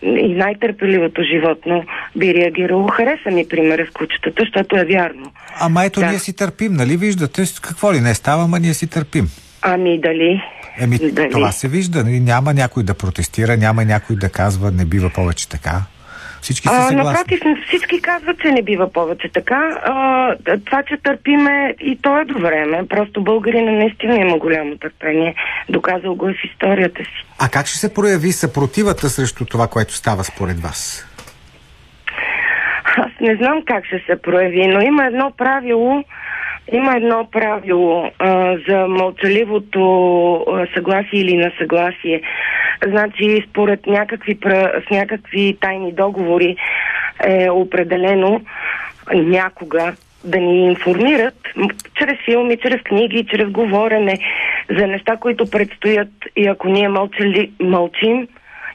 [0.03, 1.85] и най-търпеливото животно
[2.17, 2.89] би реагирало.
[2.89, 5.33] Хареса ми примера с кучетата, защото е вярно.
[5.61, 6.07] Ама ето Да.
[6.07, 7.43] ние си търпим, нали виждате?
[7.63, 9.27] Какво ли не става, ама ние си търпим.
[9.63, 10.43] Ами дали?
[10.81, 11.31] Еми, дали?
[11.31, 12.05] това се вижда.
[12.05, 12.21] Нали?
[12.21, 15.83] Няма някой да протестира, няма някой да казва не бива повече така.
[16.43, 17.13] Всички са А, съгласни.
[17.13, 19.81] напротив, всички казват, че не бива повече така.
[19.85, 20.35] А,
[20.65, 22.89] това, че търпиме и то е до време.
[22.89, 25.35] Просто българина наистина има голямо търпение.
[25.69, 27.25] Доказал го е в историята си.
[27.39, 31.07] А как ще се прояви съпротивата срещу това, което става според вас?
[32.97, 36.05] Аз не знам как ще се прояви, но има едно правило,
[36.73, 39.83] има едно правило а, за мълчаливото
[40.35, 42.23] а, съгласие или несъгласие.
[42.87, 44.39] Значи, според някакви,
[44.87, 46.57] с някакви тайни договори
[47.25, 48.41] е определено
[49.15, 49.93] някога
[50.25, 51.35] да ни информират
[51.95, 54.19] чрез филми, чрез книги, чрез говорене
[54.79, 58.29] за неща, които предстоят и ако ние мълчали, мълчим,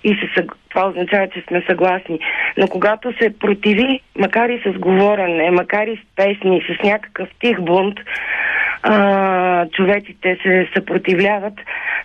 [0.03, 2.19] и се това означава, че сме съгласни.
[2.57, 7.61] Но когато се противи, макар и с говорене, макар и с песни, с някакъв тих
[7.61, 7.97] бунт,
[8.83, 11.53] а, човеците се съпротивляват,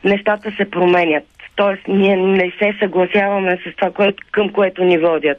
[0.04, 1.24] нещата се променят.
[1.56, 5.38] Тоест, ние не се съгласяваме с това, кое, към което ни водят.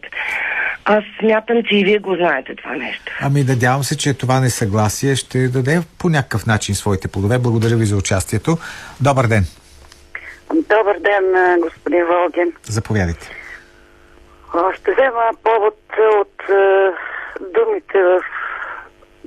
[0.85, 3.11] Аз смятам, че и вие го знаете това нещо.
[3.21, 7.39] Ами надявам се, че това несъгласие ще даде по някакъв начин своите плодове.
[7.39, 8.57] Благодаря ви за участието.
[9.01, 9.62] Добър ден.
[10.53, 11.25] Добър ден,
[11.61, 12.53] господин Волгин.
[12.63, 13.29] Заповядайте.
[14.73, 15.79] Ще взема повод
[16.13, 16.41] от
[17.53, 18.21] думите в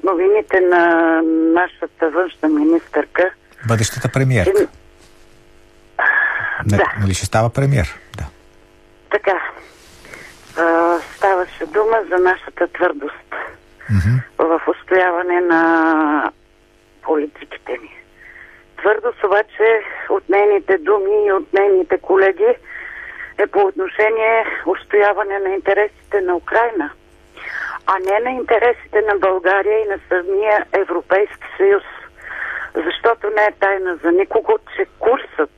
[0.05, 0.87] новините на
[1.53, 3.31] нашата външна министърка.
[3.69, 4.53] Бъдещата премиерка.
[4.53, 4.67] Че-
[6.67, 6.85] Не, да.
[7.01, 7.99] Нали ще става премиер?
[8.17, 8.25] Да.
[9.11, 9.41] Така,
[10.59, 13.35] а, ставаше дума за нашата твърдост
[13.91, 14.17] Мгм.
[14.39, 16.33] в устояване на
[17.03, 17.97] политиките ни.
[18.77, 22.55] Твърдост обаче от нейните думи и от нейните колеги
[23.39, 26.91] е по отношение устояване на интересите на Украина,
[27.87, 31.83] а не на интересите на България и на самия Европейски съюз.
[32.75, 35.51] Защото не е тайна за никого, че курсът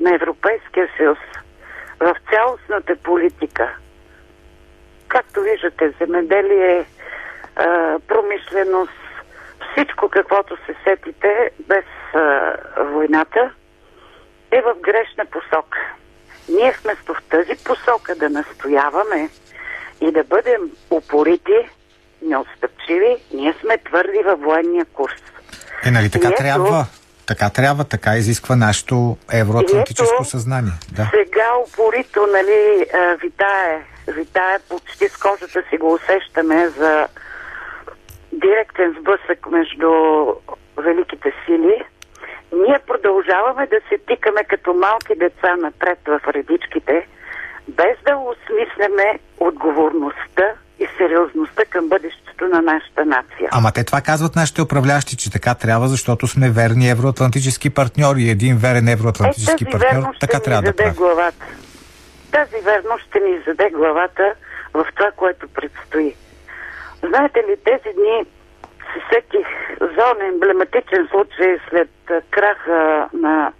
[0.00, 1.18] на Европейския съюз
[2.00, 3.76] в цялостната политика,
[5.08, 6.84] както виждате, земеделие,
[8.08, 9.05] промишленост,
[9.72, 11.84] всичко каквото се сетите без
[12.14, 12.54] а,
[12.92, 13.50] войната,
[14.50, 15.78] е в грешна посока.
[16.48, 19.30] Ние вместо в тази посока да настояваме
[20.00, 21.68] и да бъдем упорити,
[22.22, 25.22] неотстъпчиви, ние сме твърди във военния курс.
[25.84, 26.86] Е, нали така ето- трябва?
[27.26, 30.72] Така трябва, така изисква нашето евроатлантическо ето, съзнание.
[30.92, 31.10] Да.
[31.14, 32.86] Сега упорито, нали,
[33.22, 37.08] витае, витае, почти с кожата си го усещаме за
[38.44, 39.90] директен сблъсък между
[40.76, 41.84] великите сили.
[42.52, 47.06] Ние продължаваме да се тикаме като малки деца напред в редичките,
[47.68, 50.46] без да осмисляме отговорността
[50.78, 53.48] и сериозността към бъдещето на нашата нация.
[53.52, 58.30] Ама те това казват нашите управляващи, че така трябва, защото сме верни евроатлантически партньори и
[58.30, 60.96] един верен евроатлантически е, партньор така трябва да прави.
[60.96, 61.46] главата.
[62.32, 64.34] Тази верност ще ни заде главата
[64.74, 66.14] в това, което предстои.
[67.08, 68.24] Знаете ли, тези дни
[68.92, 69.46] се сетих
[69.80, 71.88] за он емблематичен случай след
[72.30, 73.52] краха на,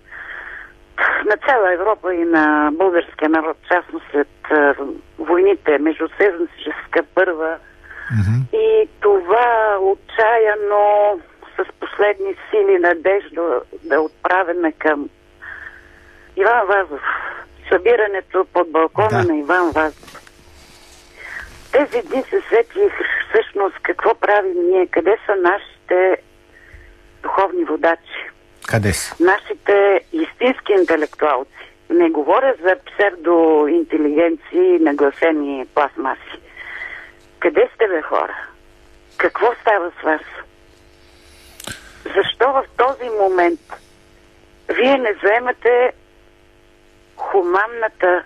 [1.24, 4.28] на цяла Европа и на българския народ, частно след
[5.18, 7.56] войните между Съюзническа първа
[8.12, 8.58] Мгм.
[8.58, 11.20] и това отчаяно
[11.56, 15.08] с последни сили надежда да отправяме към
[16.36, 17.02] Иван Вазов.
[17.72, 19.32] Събирането под балкона Да.
[19.32, 20.25] на Иван Вазов.
[21.72, 22.92] Тези дни се сетих
[23.28, 26.16] всъщност какво правим ние, къде са нашите
[27.22, 28.30] духовни водачи,
[28.66, 29.24] Къде са?
[29.24, 31.50] нашите истински интелектуалци.
[31.90, 36.40] Не говоря за псевдоинтелигенции нагласени пластмаси.
[37.38, 38.36] Къде сте, бе, хора?
[39.16, 40.20] Какво става с вас?
[42.16, 43.60] Защо в този момент
[44.68, 45.92] вие не заемате
[47.16, 48.24] хуманната,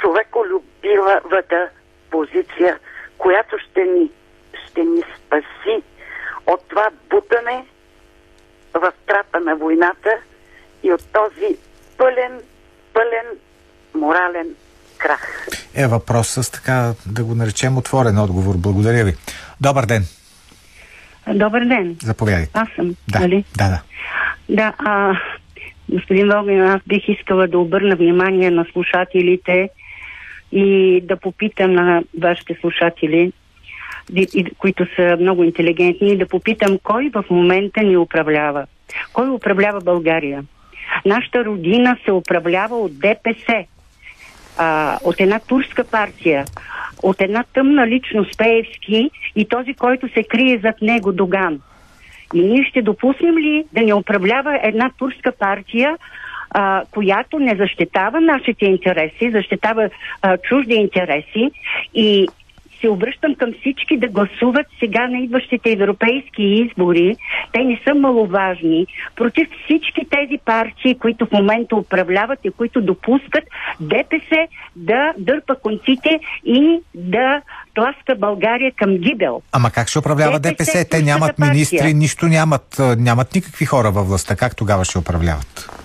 [0.00, 1.68] човеколюбивата
[2.10, 2.78] позиция,
[3.18, 4.10] която ще ни,
[4.66, 5.82] ще ни спаси
[6.46, 7.64] от това бутане
[8.74, 10.10] в трата на войната
[10.82, 11.56] и от този
[11.96, 12.40] пълен,
[12.92, 13.38] пълен
[13.94, 14.54] морален
[14.98, 15.46] крах.
[15.74, 18.54] Е въпрос с така, да го наречем отворен отговор.
[18.56, 19.14] Благодаря ви.
[19.60, 20.04] Добър ден.
[21.34, 21.96] Добър ден.
[22.02, 22.50] Заповядайте.
[22.54, 23.44] Аз съм, Да, нали?
[23.56, 23.82] да, да.
[24.48, 25.14] Да, а,
[25.88, 29.70] господин Волгин, аз бих искала да обърна внимание на слушателите
[30.52, 33.32] и да попитам на вашите слушатели,
[34.58, 38.66] които са много интелигентни, да попитам кой в момента ни управлява.
[39.12, 40.44] Кой управлява България?
[41.06, 43.64] Нашата родина се управлява от ДПС,
[44.58, 46.44] а, от една турска партия,
[47.02, 51.60] от една тъмна личност Пеевски и този, който се крие зад него Доган.
[52.34, 55.96] И ние ще допуснем ли да ни управлява една турска партия,
[56.50, 59.88] а, която не защитава нашите интереси, защитава
[60.22, 61.50] а, чужди интереси
[61.94, 62.28] и
[62.80, 67.16] се обръщам към всички да гласуват сега на идващите европейски избори.
[67.52, 68.86] Те не са маловажни.
[69.16, 73.44] Против всички тези партии, които в момента управляват и които допускат
[73.80, 74.36] ДПС
[74.76, 77.42] да дърпа конците и да
[77.74, 79.42] тласка България към гибел.
[79.52, 80.64] Ама как ще управлява ДПС?
[80.64, 81.52] ДПС Те нямат партия.
[81.52, 84.36] министри, нищо нямат, нямат никакви хора във властта.
[84.36, 85.77] Как тогава ще управляват?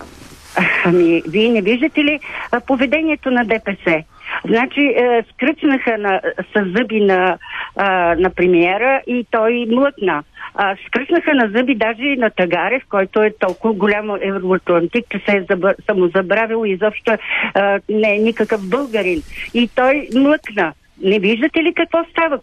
[0.84, 2.20] Ами, вие не виждате ли
[2.52, 4.04] а, поведението на ДПС?
[4.44, 6.20] Значи, е, скръчнаха на,
[6.54, 7.38] с зъби на,
[7.76, 10.22] а, на премиера и той млъкна.
[10.54, 15.36] А, скръчнаха на зъби даже и на Тагарев, който е толкова голям евроатлантик, че се
[15.36, 17.12] е забър, самозабравил и изобщо
[17.54, 19.22] а, не е никакъв българин.
[19.54, 20.72] И той млъкна.
[21.02, 22.38] Не виждате ли какво става?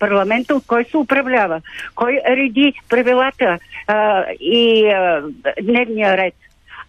[0.00, 1.60] Парламента от кой се управлява?
[1.94, 5.22] Кой реди правилата а, и а,
[5.62, 6.34] дневния ред?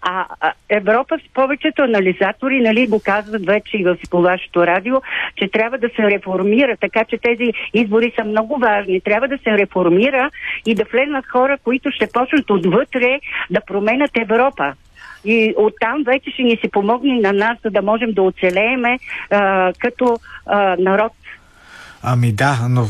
[0.06, 4.95] А, а Европа с повечето анализатори нали, го казват вече и в вашето радио,
[5.36, 9.01] че трябва да се реформира, така че тези избори са много важни.
[9.01, 10.30] Трябва да се реформира
[10.66, 14.74] и да влезнат хора, които ще почнат отвътре да променят Европа.
[15.26, 18.99] И оттам вече ще ни се помогне на нас, за да можем да оцелееме
[19.30, 21.12] а, като а, народ.
[22.06, 22.88] Ами да, но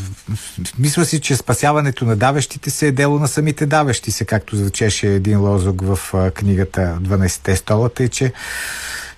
[0.79, 5.07] мисля си, че спасяването на давещите се е дело на самите давещи се, както звучеше
[5.07, 8.31] един лозунг в книгата 12-те столата и че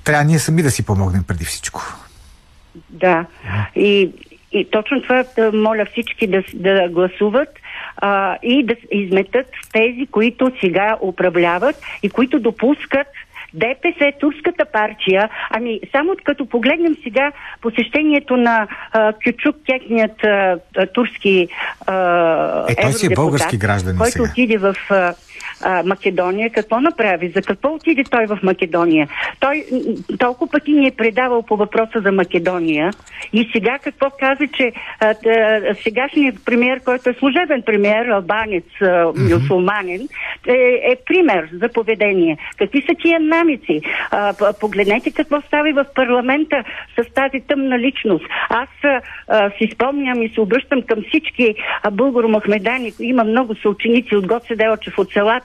[0.04, 1.82] трябва ние сами да си помогнем преди всичко.
[2.90, 3.26] Да.
[3.76, 4.12] И,
[4.52, 5.24] и точно това
[5.54, 7.50] моля всички да, да гласуват
[7.98, 13.08] а, и да изметат тези, които сега управляват и които допускат
[13.56, 17.32] ДПС, турската партия, ами само като погледнем сега
[17.62, 20.58] посещението на а, Кючук, техният а,
[20.94, 21.48] турски
[21.88, 24.30] а, Е, той си е български гражданин който сега.
[24.32, 25.14] отиде в а,
[25.64, 27.32] а, Македония, какво направи?
[27.36, 29.08] За какво отиде той в Македония?
[29.40, 29.66] Той
[30.20, 32.92] толкова пъти ни е предавал по въпроса за Македония
[33.34, 39.12] и сега какво каза, че а, а, сегашният премьер, който е служебен премьер, албанец, а,
[39.16, 40.08] мюсулманин,
[40.48, 40.54] е,
[40.92, 42.38] е пример за поведение.
[42.58, 43.82] Какви са тия намици?
[44.12, 46.64] А, погледнете какво става в парламента
[47.00, 48.26] с тази тъмна личност.
[48.50, 48.70] Аз
[49.28, 51.56] а, си спомням и се обръщам към всички
[51.92, 52.94] българо-махмедани.
[53.00, 55.45] Има много съученици от Гоце Делчев, от селата,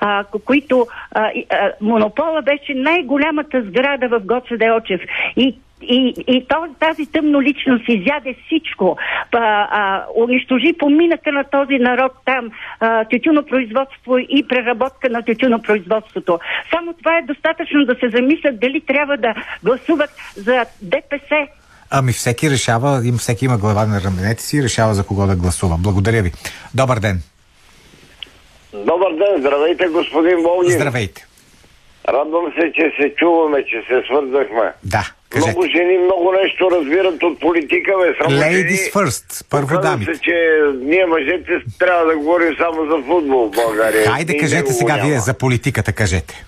[0.00, 5.00] а, ко- които а, а, монопола беше най-голямата сграда в Гоце Делчев.
[5.36, 6.46] И и, и
[6.80, 8.96] тази тъмно личност изяде всичко.
[9.30, 9.38] Па,
[9.70, 16.38] а, унищожи поминъка на този народ там, а, тютюнопроизводство и преработка на тютюнопроизводството.
[16.70, 19.34] Само това е достатъчно да се замислят дали трябва да
[19.64, 21.46] гласуват за ДПС.
[21.90, 25.36] Ами всеки решава, им, всеки има глава на раменете си и решава за кого да
[25.36, 25.76] гласува.
[25.78, 26.32] Благодаря ви.
[26.74, 27.22] Добър ден.
[28.74, 30.70] Добър ден, здравейте господин Волгин.
[30.70, 31.26] Здравейте.
[32.08, 34.72] Радвам се, че се чуваме, че се свързахме.
[34.84, 35.50] Да, кажете.
[35.50, 38.14] Много жени много нещо разбират от политика, бе.
[38.22, 38.90] Само Ladies жени.
[38.90, 39.46] first.
[39.50, 40.14] Първо дамите.
[40.14, 40.36] се, че
[40.74, 44.04] ние мъжете трябва да говорим само за футбол в България.
[44.06, 45.08] Хайде, И кажете сега няма.
[45.08, 46.44] вие за политиката, кажете.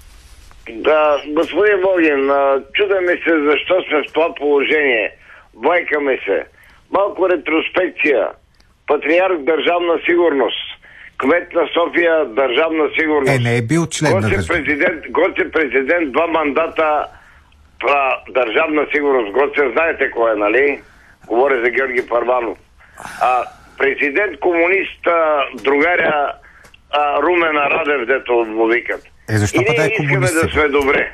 [0.71, 5.11] Да, господин Волгин, а, чудаме се защо сме в това положение.
[5.55, 6.45] Байкаме се.
[6.91, 8.29] Малко ретроспекция.
[8.87, 10.72] Патриарх Държавна сигурност.
[11.23, 13.33] Кмет на София Държавна сигурност.
[13.33, 14.49] Е, не е бил член на Гоце държава.
[14.49, 17.07] президент, Гоце президент, два мандата
[17.89, 19.33] а, държавна сигурност.
[19.33, 20.81] Гоце, знаете кой е, нали?
[21.27, 22.59] Говоря за Георги Парванов.
[23.21, 23.45] А,
[23.79, 25.01] президент комунист,
[25.55, 26.33] другаря
[26.91, 29.03] а, Румен Радев, дето му викат.
[29.31, 30.49] Е, защо И да ние е искаме да сега?
[30.49, 31.13] сме добре.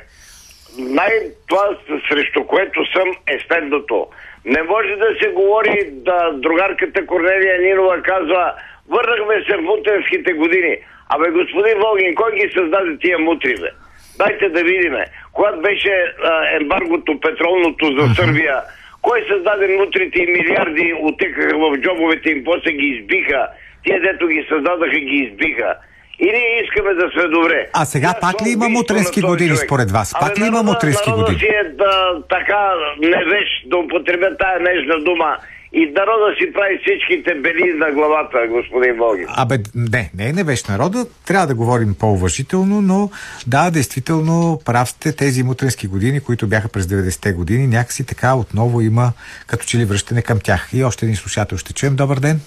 [0.79, 1.69] Най- това,
[2.09, 4.07] срещу което съм, е следното.
[4.45, 8.53] Не може да се говори да другарката Корнелия Нинова казва
[8.89, 10.77] върнахме се в мутренските години.
[11.09, 13.69] Абе, господин Волгин, кой ги създаде тия мутри, бе?
[14.17, 15.05] Дайте да видиме.
[15.33, 15.91] Когато беше
[16.23, 18.57] а, ембаргото петролното за Сърбия,
[19.01, 23.47] кой създаде мутрите и милиарди отекаха в джобовете им, после ги избиха.
[23.83, 25.75] Тия, дето ги създадаха, ги избиха.
[26.19, 27.67] И ние искаме да сме добре.
[27.73, 29.65] А сега Да, пак ли има мутренски години човек.
[29.65, 30.15] според вас?
[30.15, 31.39] Абе, Пак ли има мутренски години?
[31.39, 31.91] си е да,
[32.29, 35.37] така невеж, да употребя тая нежна дума
[35.73, 39.25] и народа си прави всичките бели на главата, господин Волгин.
[39.37, 41.05] Абе, не, не е невещ народа.
[41.27, 43.09] Трябва да говорим по-уважително, но
[43.47, 48.81] да, действително прав сте тези мутренски години, които бяха през 90-те години, някакси така отново
[48.81, 49.11] има
[49.47, 50.69] като че ли връщане към тях.
[50.73, 51.95] И още един слушател ще чуем.
[51.95, 52.39] Добър ден.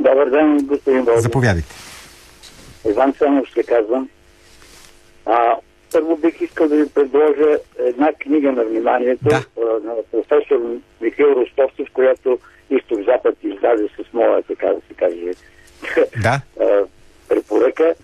[0.00, 1.20] Добър ден, господин Волгин.
[1.20, 1.74] Заповядайте.
[2.90, 4.08] Иван Ценов се казвам.
[5.26, 5.54] А,
[5.92, 9.40] първо бих искал да ви предложа една книга на вниманието Да.
[9.84, 10.60] на професор
[11.00, 12.38] Михаил Ростовцев, която
[12.70, 15.32] изток-запад издаде с моя, така да се каже,
[16.22, 16.40] Да.
[17.28, 17.94] препоръка.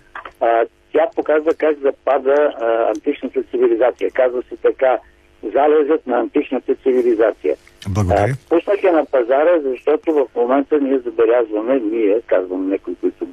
[0.91, 2.53] Тя показва как запада
[2.95, 4.11] античната цивилизация.
[4.11, 4.97] Казва се така
[5.43, 7.55] залезът на античната цивилизация.
[7.89, 8.33] Благодаря.
[8.45, 13.27] А, Пуснах я на пазара, защото в момента ние забелязваме, ние, казвам някой, които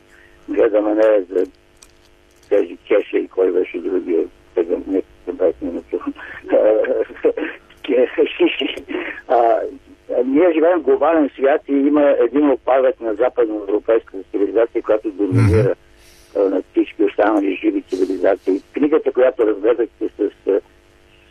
[0.48, 1.46] гледаме не за
[2.48, 4.24] тези кеше и кой беше другия,
[4.56, 5.02] сега не
[10.24, 15.74] ние живеем в глобален свят и има един опадък на западноевропейската цивилизация, която доминира
[16.36, 18.62] а, над всички останали живи цивилизации.
[18.72, 20.60] Книгата, която разгледахте с а,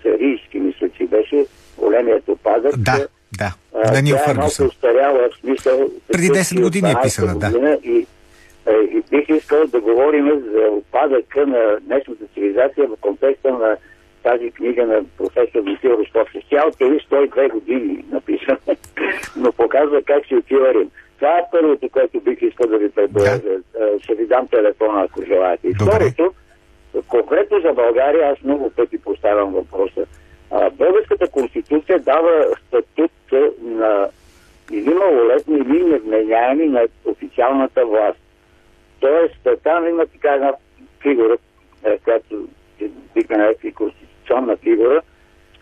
[0.02, 1.46] сирийски, мисля, че беше
[1.78, 2.78] големият опадък.
[2.78, 3.08] Да,
[3.38, 3.54] да.
[3.74, 5.90] А, е малко устаряла в смисъл...
[6.12, 7.78] Преди 10 години е писана, да.
[7.84, 8.08] И,
[8.72, 13.78] и бих искал да говорим за опадъка на днешната цивилизация в контекста на
[14.24, 16.28] тази книга на професор Михаил Ростов.
[16.50, 18.58] Цялото е 102 години написана,
[19.38, 20.92] но показва как си отива Рим.
[21.16, 23.36] Това е първото, което бих искал да ви предложа.
[23.36, 25.68] Е, Ще ви дам телефона, ако желаете.
[25.68, 26.34] И второто,
[27.08, 30.06] конкретно за България, аз много пъти поставям въпроса.
[30.74, 33.12] Българската конституция дава статут
[33.62, 34.10] на
[34.72, 38.20] или малолетни, или невменяеми на официалната власт.
[39.06, 40.54] Тоест, там има така една
[41.02, 41.38] фигура,
[41.84, 42.48] е, която
[43.16, 45.02] бихме нарекли конституционна фигура,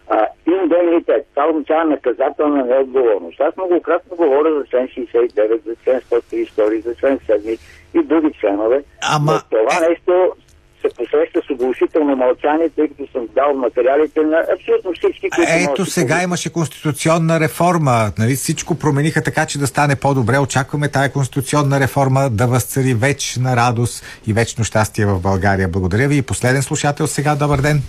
[0.09, 1.27] а, индемнитет.
[1.35, 3.41] Това означава наказателна неотговорност.
[3.41, 7.59] Аз многократно говоря за член 69, за член 132, за член 7
[7.93, 8.83] и други членове.
[9.15, 10.35] Ама, Но това е- нещо
[10.81, 15.91] се посреща оглушително мълчание, тъй като съм дал материалите на абсолютно всички, които Ето да
[15.91, 16.23] сега получат.
[16.23, 18.11] имаше конституционна реформа.
[18.19, 20.39] Нали, всичко промениха така, че да стане по-добре.
[20.39, 25.67] Очакваме тая конституционна реформа да възцари вечна радост и вечно щастие в България.
[25.67, 26.17] Благодаря ви.
[26.17, 27.35] И последен слушател сега.
[27.35, 27.81] Добър ден.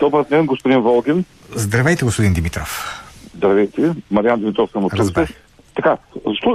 [0.00, 1.24] Добър ден, господин Волгин.
[1.54, 3.02] Здравейте, господин Димитров.
[3.34, 3.92] Здравейте.
[4.10, 4.92] Мариан Димитров съм от.
[5.74, 5.96] Така,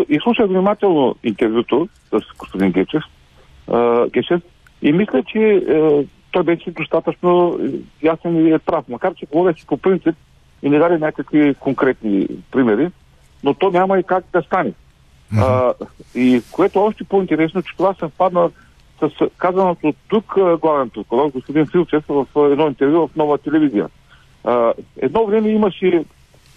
[0.10, 3.04] и слушах внимателно интервюто с господин Гечев,
[3.72, 4.42] а, Гечев
[4.82, 6.06] и мисля, че е,
[6.36, 7.60] той беше достатъчно
[8.04, 8.86] ясен и е прав.
[8.90, 10.16] Макар, че говореше по принцип
[10.64, 12.90] и не даде някакви конкретни примери,
[13.44, 14.72] но то няма и как да стане.
[15.38, 15.74] А,
[16.16, 18.50] и което е още по-интересно, че това съвпадна
[19.00, 23.90] с казаното от тук главен прокурор, господин Филчев, в едно интервю в нова телевизия.
[24.44, 26.04] А, едно време имаше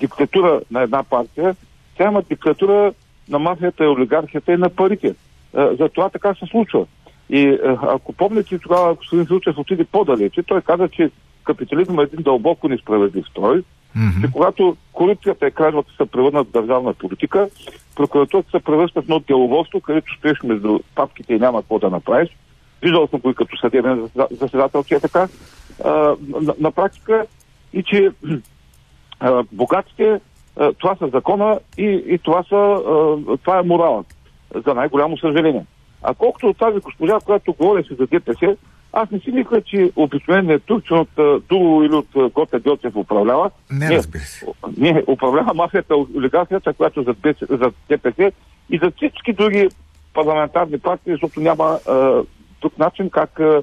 [0.00, 1.56] диктатура на една партия,
[1.96, 2.92] сега има диктатура
[3.28, 5.14] на мафията и олигархията и на парите.
[5.54, 6.86] А, за това така се случва.
[7.30, 11.10] И а, ако помните, тогава господин Филчев отиде по-далече, той каза, че
[11.44, 13.62] капитализъм е един дълбоко несправедлив строй,
[13.96, 14.20] Мгм.
[14.20, 17.48] че когато корупцията и кражбата се превърнат в държавна политика,
[17.96, 22.28] прокуратурата се превръща в едно деловодство, където стоиш между папките и няма какво да направиш.
[22.82, 25.28] Виждал съм го и като съдебен заседа- заседател, че е така.
[25.84, 25.90] А,
[26.40, 27.26] на, на практика
[27.72, 28.10] и че
[29.20, 30.20] а, богатите,
[30.56, 34.06] а, това са закона и, и това, са, а, това е моралът.
[34.66, 35.64] За най-голямо съжаление.
[36.02, 38.56] А колкото от тази госпожа, която говореше за ДПС,
[38.92, 43.50] аз не си мисля, че обикновеният турчин от Дуло или от Готе Делчев управлява.
[43.72, 44.46] Не, разбира се.
[44.76, 48.32] Не, управлява мафията, олигархията, която за, ДПС, за ДПС
[48.70, 49.68] и за всички други
[50.14, 52.22] парламентарни партии, защото няма а,
[52.60, 53.62] друг начин как а,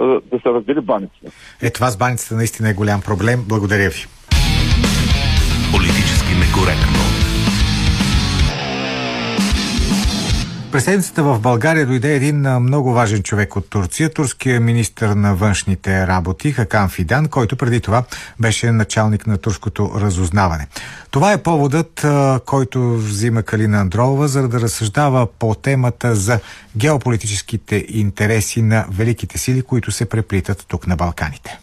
[0.00, 1.30] а, да се раздели баницата.
[1.62, 3.44] Е, това с баницата наистина е голям проблем.
[3.48, 4.06] Благодаря ви.
[5.72, 7.11] Политически некоректно.
[10.72, 16.06] През седмицата в България дойде един много важен човек от Турция, турския министр на външните
[16.06, 18.04] работи Хакан Фидан, който преди това
[18.40, 20.66] беше началник на турското разузнаване.
[21.10, 22.06] Това е поводът,
[22.46, 26.40] който взима Калина Андролова, за да разсъждава по темата за
[26.76, 31.58] геополитическите интереси на великите сили, които се преплитат тук на Балканите.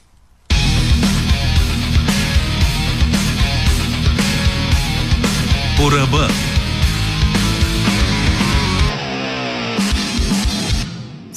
[5.78, 6.28] По ръба.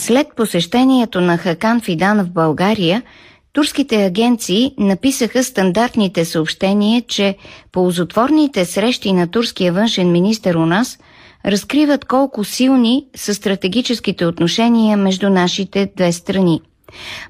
[0.03, 3.03] След посещението на Хакан Фидан в България,
[3.53, 7.37] турските агенции написаха стандартните съобщения, че
[7.73, 10.99] ползотворните срещи на турския външен министр у нас
[11.47, 16.61] разкриват колко силни са стратегическите отношения между нашите две страни.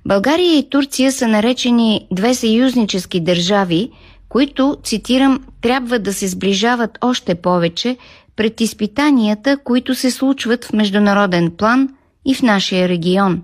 [0.07, 3.91] България и Турция са наречени две съюзнически държави,
[4.29, 7.97] които, цитирам, трябва да се сближават още повече
[8.37, 11.89] пред изпитанията, които се случват в международен план
[12.25, 13.43] и в нашия регион.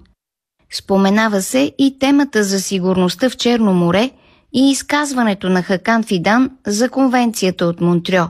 [0.72, 4.10] Споменава се и темата за сигурността в Черно море
[4.52, 8.28] и изказването на Хакан Фидан за конвенцията от Монтрьо.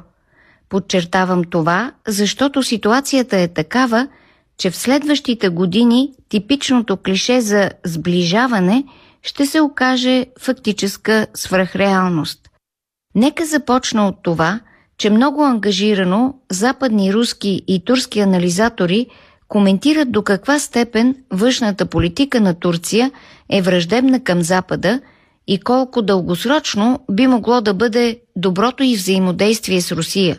[0.68, 4.08] Подчертавам това, защото ситуацията е такава,
[4.58, 8.84] че в следващите години типичното клише за сближаване
[9.22, 12.48] ще се окаже фактическа свръхреалност.
[13.14, 14.60] Нека започна от това,
[14.98, 19.06] че много ангажирано западни руски и турски анализатори
[19.48, 23.10] коментират до каква степен външната политика на Турция
[23.50, 25.00] е враждебна към Запада
[25.46, 30.38] и колко дългосрочно би могло да бъде доброто и взаимодействие с Русия.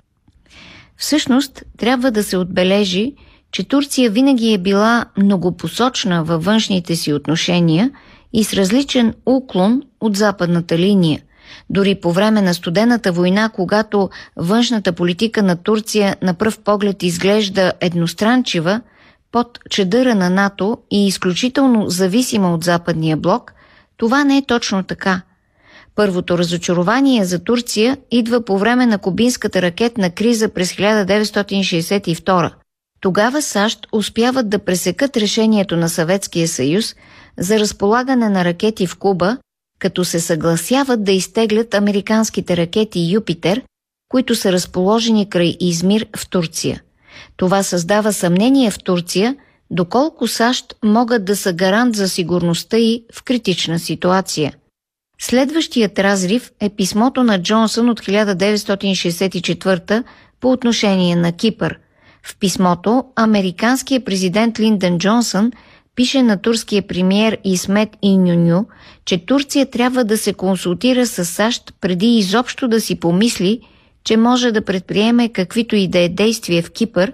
[0.98, 3.14] Всъщност, трябва да се отбележи,
[3.52, 7.92] че Турция винаги е била многопосочна във външните си отношения
[8.34, 11.22] и с различен уклон от западната линия.
[11.70, 17.74] Дори по време на студената война, когато външната политика на Турция на пръв поглед изглежда
[17.82, 18.82] едностранчива,
[19.32, 23.54] под чедъра на НАТО и изключително зависима от западния блок,
[23.98, 25.22] това не е точно така.
[25.96, 32.54] Първото разочарование за Турция идва по време на кубинската ракетна криза през 1962.
[33.02, 36.96] Тогава САЩ успяват да пресекат решението на Съветския съюз
[37.38, 39.38] за разполагане на ракети в Куба,
[39.80, 43.62] като се съгласяват да изтеглят американските ракети Юпитер,
[44.10, 46.82] които са разположени край Измир в Турция.
[47.38, 49.36] Това създава съмнение в Турция,
[49.72, 54.54] доколко САЩ могат да са гарант за сигурността и в критична ситуация.
[55.22, 60.04] Следващият разрив е писмото на Джонсън от 1964
[60.40, 61.80] по отношение на Кипър.
[62.24, 65.52] В писмото американският президент Линдън Джонсън
[65.96, 68.66] пише на турския премьер Исмет Инюню,
[69.06, 73.62] че Турция трябва да се консултира с САЩ преди изобщо да си помисли,
[74.04, 77.14] че може да предприеме каквито и да е действия в Кипър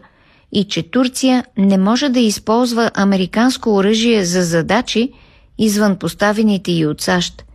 [0.52, 5.12] и че Турция не може да използва американско оръжие за задачи
[5.58, 7.46] извън поставените и от САЩ.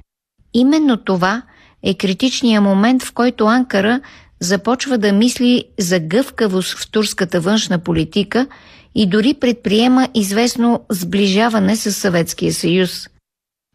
[0.55, 1.43] Именно това
[1.83, 4.01] е критичният момент, в който Анкара
[4.41, 8.47] започва да мисли за гъвкавост в турската външна политика
[8.95, 13.10] и дори предприема известно сближаване с Съветския съюз.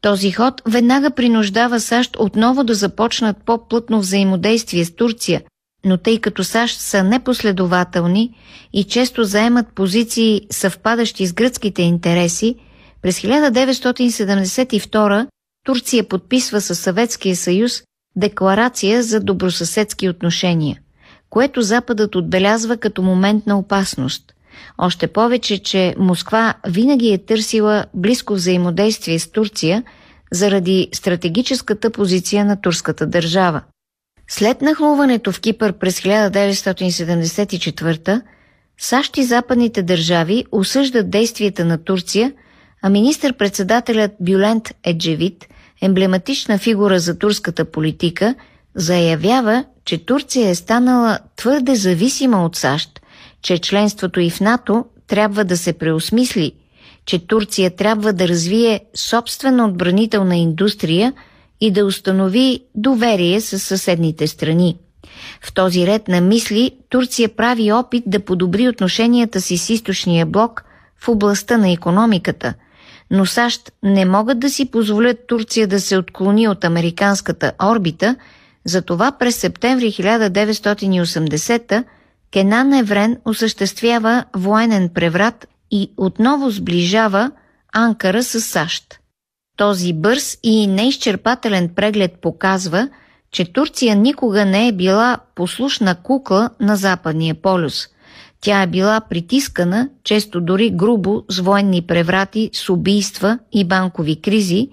[0.06, 5.41] Този ход веднага принуждава САЩ отново да започнат по-плътно взаимодействие с Турция,
[5.86, 8.38] но тъй като САЩ са непоследователни
[8.74, 12.56] и често заемат позиции съвпадащи с гръцките интереси,
[13.01, 15.28] през 1972
[15.66, 17.84] Турция подписва със Съветския съюз
[18.16, 20.80] декларация за добросъседски отношения,
[21.30, 24.35] което Западът отбелязва като момент на опасност.
[24.78, 29.84] Още повече, че Москва винаги е търсила близко взаимодействие с Турция
[30.32, 33.61] заради стратегическата позиция на турската държава.
[34.28, 38.22] След нахлуването в Кипър през 1974
[38.78, 42.34] САЩ и западните държави осъждат действията на Турция,
[42.82, 45.47] а министър-председателят Бюлент Еджевит,
[45.82, 48.36] емблематична фигура за турската политика,
[48.76, 53.01] заявява, че Турция е станала твърде зависима от САЩ,
[53.46, 56.52] че членството и в НАТО трябва да се преосмисли,
[57.06, 61.14] че Турция трябва да развие собствена отбранителна индустрия–
[61.62, 64.78] и да установи доверие с съседните страни.
[65.41, 70.64] В този ред на мисли Турция прави опит да подобри отношенията си с източния блок
[70.98, 72.54] в областта на економиката,
[73.12, 78.16] но САЩ не могат да си позволят Турция да се отклони от американската орбита,
[78.66, 81.84] затова през септември 1980
[82.36, 87.32] Кенан Еврен осъществява военен преврат и отново сближава
[87.74, 88.84] Анкара с САЩ.
[89.58, 92.90] Този бърз и неизчерпателен преглед показва,
[93.32, 97.88] че Турция никога не е била послушна кукла на Западния полюс.
[98.42, 104.70] Тя е била притискана, често дори грубо, с военни преврати, с убийства и банкови кризи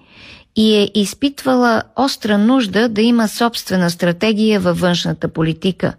[0.55, 5.93] и е изпитвала остра нужда да има собствена стратегия във външната политика.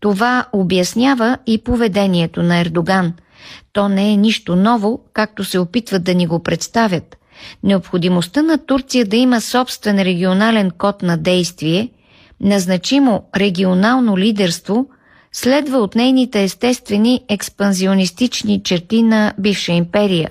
[0.00, 3.12] Това обяснява и поведението на Ердоган.
[3.72, 7.16] То не е нищо ново, както се опитват да ни го представят–
[7.62, 11.90] Необходимостта на Турция да има собствен регионален код на действие,
[12.40, 14.86] назначимо регионално лидерство,
[15.32, 20.30] следва от нейните естествени експанзионистични черти на бивша империя.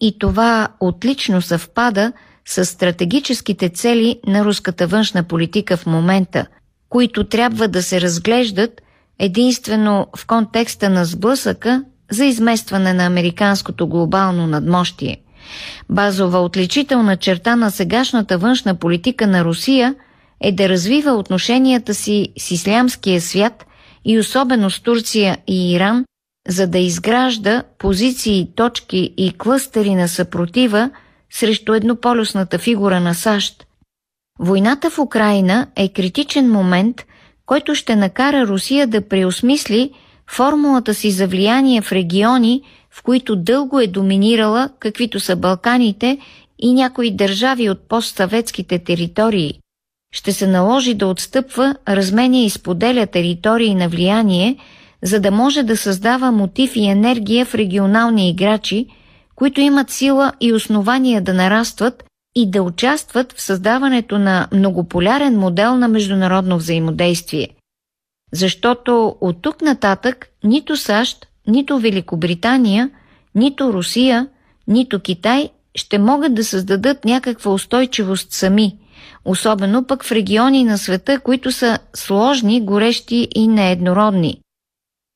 [0.00, 2.12] И това отлично съвпада
[2.46, 6.46] с стратегическите цели на руската външна политика в момента,
[6.88, 8.82] които трябва да се разглеждат
[9.22, 15.16] единствено в контекста на сблъсъка за изместване на американското глобално надмощие.
[15.90, 19.94] Базова отличителна черта на сегашната външна политика на Русия
[20.40, 23.66] е да развива отношенията си с ислямския свят
[24.04, 26.04] и особено с Турция и Иран,
[26.48, 30.90] за да изгражда позиции, точки и клъстери на съпротива
[31.32, 33.66] срещу еднополюсната фигура на САЩ.
[34.38, 37.04] Войната в Украина е критичен момент,
[37.46, 39.90] който ще накара Русия да преосмисли
[40.30, 46.18] формулата си за влияние в региони, в които дълго е доминирала, каквито са Балканите
[46.58, 49.58] и някои държави от постсъветските територии.
[50.14, 54.56] Ще се наложи да отстъпва, разменя и споделя територии на влияние,
[55.02, 58.86] за да може да създава мотив и енергия в регионални играчи,
[59.34, 65.76] които имат сила и основания да нарастват и да участват в създаването на многополярен модел
[65.76, 67.48] на международно взаимодействие.
[68.32, 72.90] Защото от тук нататък нито САЩ, нито Великобритания,
[73.34, 74.28] нито Русия,
[74.68, 78.76] нито Китай ще могат да създадат някаква устойчивост сами,
[79.24, 84.40] особено пък в региони на света, които са сложни, горещи и нееднородни.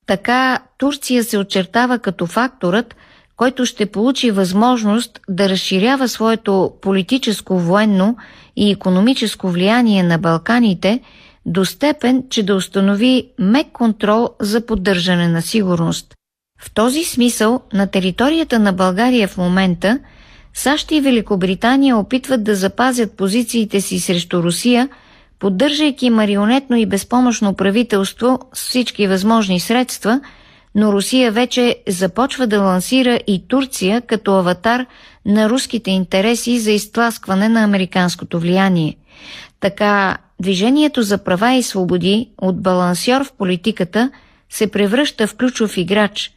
[0.07, 2.97] Така Турция се очертава като факторът,
[3.37, 8.17] който ще получи възможност да разширява своето политическо, военно
[8.57, 11.01] и економическо влияние на Балканите
[11.47, 16.15] до степен, че да установи мек контрол за поддържане на сигурност.
[16.61, 19.99] В този смисъл на територията на България в момента
[20.55, 24.89] САЩ и Великобритания опитват да запазят позициите си срещу Русия,
[25.39, 30.21] поддържайки марионетно и безпомощно правителство с всички възможни средства–
[30.77, 34.87] но Русия вече започва да лансира и Турция като аватар
[35.27, 38.97] на руските интереси за изтласкване на американското влияние.
[39.61, 44.11] Така, Движението за права и свободи от балансьор в политиката
[44.51, 46.33] се превръща в ключов играч.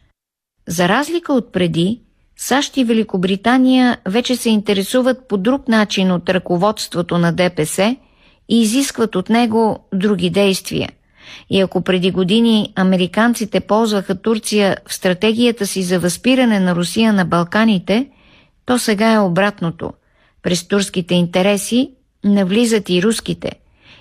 [0.68, 2.00] За разлика от преди,
[2.36, 7.96] САЩ и Великобритания вече се интересуват по друг начин от ръководството на ДПС
[8.48, 10.88] и изискват от него други действия–
[11.50, 17.24] и ако преди години американците ползваха Турция в стратегията си за възпиране на Русия на
[17.24, 18.06] Балканите,
[18.66, 19.92] то сега е обратното.
[20.42, 21.90] През турските интереси
[22.24, 23.52] навлизат и руските.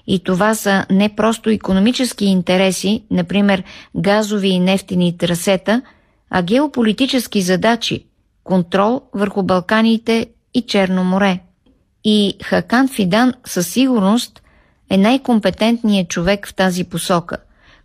[0.07, 3.63] И това са не просто економически интереси, например
[3.95, 5.81] газови и нефтени трасета,
[6.29, 8.05] а геополитически задачи–
[8.43, 11.39] контрол върху Балканите и Черно море.
[12.03, 14.41] И Хакан Фидан със сигурност–
[14.89, 17.37] е най-компетентният човек в тази посока,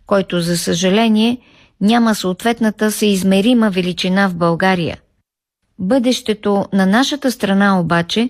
[0.05, 1.37] който, за съжаление,
[1.81, 4.97] няма съответната съизмерима величина в България.
[5.79, 8.29] Бъдещето на нашата страна обаче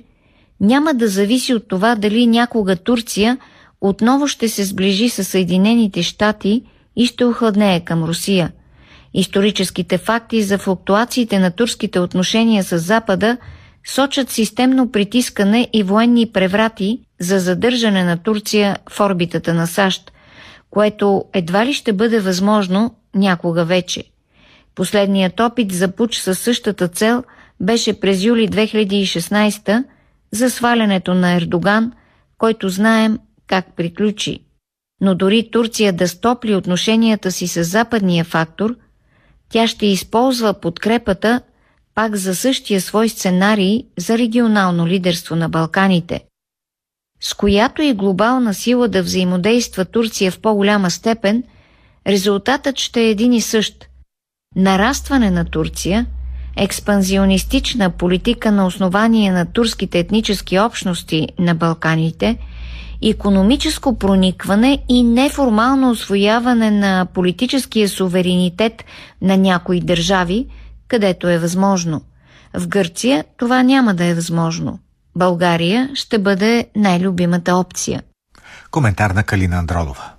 [0.60, 3.38] няма да зависи от това дали някога Турция
[3.82, 6.64] отново ще се сближи с Съединените щати
[6.96, 8.52] и ще охладнее към Русия.
[9.14, 13.38] Историческите факти за флуктуациите на турските отношения с Запада–
[13.86, 20.12] сочат системно притискане и военни преврати за задържане на Турция в орбитата на САЩ,
[20.70, 24.04] което едва ли ще бъде възможно някога вече.
[24.76, 27.24] Последният опит за пуч със същата цел
[27.60, 29.84] беше през юли 2016
[30.32, 31.92] за свалянето на Ердоган,
[32.38, 34.40] който знаем как приключи.
[35.02, 38.76] Но дори Турция да стопли отношенията си с западния фактор,
[39.50, 41.42] тя ще използва подкрепата
[41.96, 46.24] пак за същия свой сценарий за регионално лидерство на Балканите.
[47.22, 51.44] С която и глобална сила да взаимодейства Турция в по-голяма степен,
[52.08, 53.86] резултатът ще е един и същ–
[54.56, 56.06] нарастване на Турция,
[56.58, 62.38] експанзионистична политика на основание на турските етнически общности на Балканите,
[63.04, 68.84] економическо проникване и неформално освояване на политическия суверенитет
[69.22, 70.46] на някои държави–
[70.88, 72.02] където е възможно.
[72.54, 74.80] В Гърция това няма да е възможно.
[75.16, 78.04] България ще бъде най-любимата опция.
[78.72, 80.12] Коментар на Калина Андролова.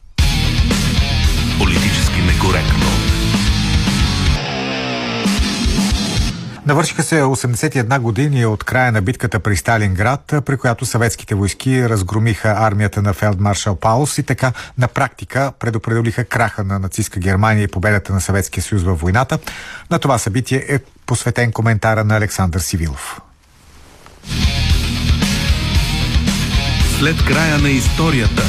[1.58, 2.85] Политически некоректно.
[6.66, 12.54] Навършиха се 81 години от края на битката при Сталинград, при която съветските войски разгромиха
[12.58, 18.12] армията на фелдмаршал Паулс и така на практика предопределиха краха на нацистска Германия и победата
[18.12, 19.38] на Съветския съюз във войната.
[19.90, 23.20] На това събитие е посветен коментара на Александър Сивилов.
[26.98, 28.42] След края на историята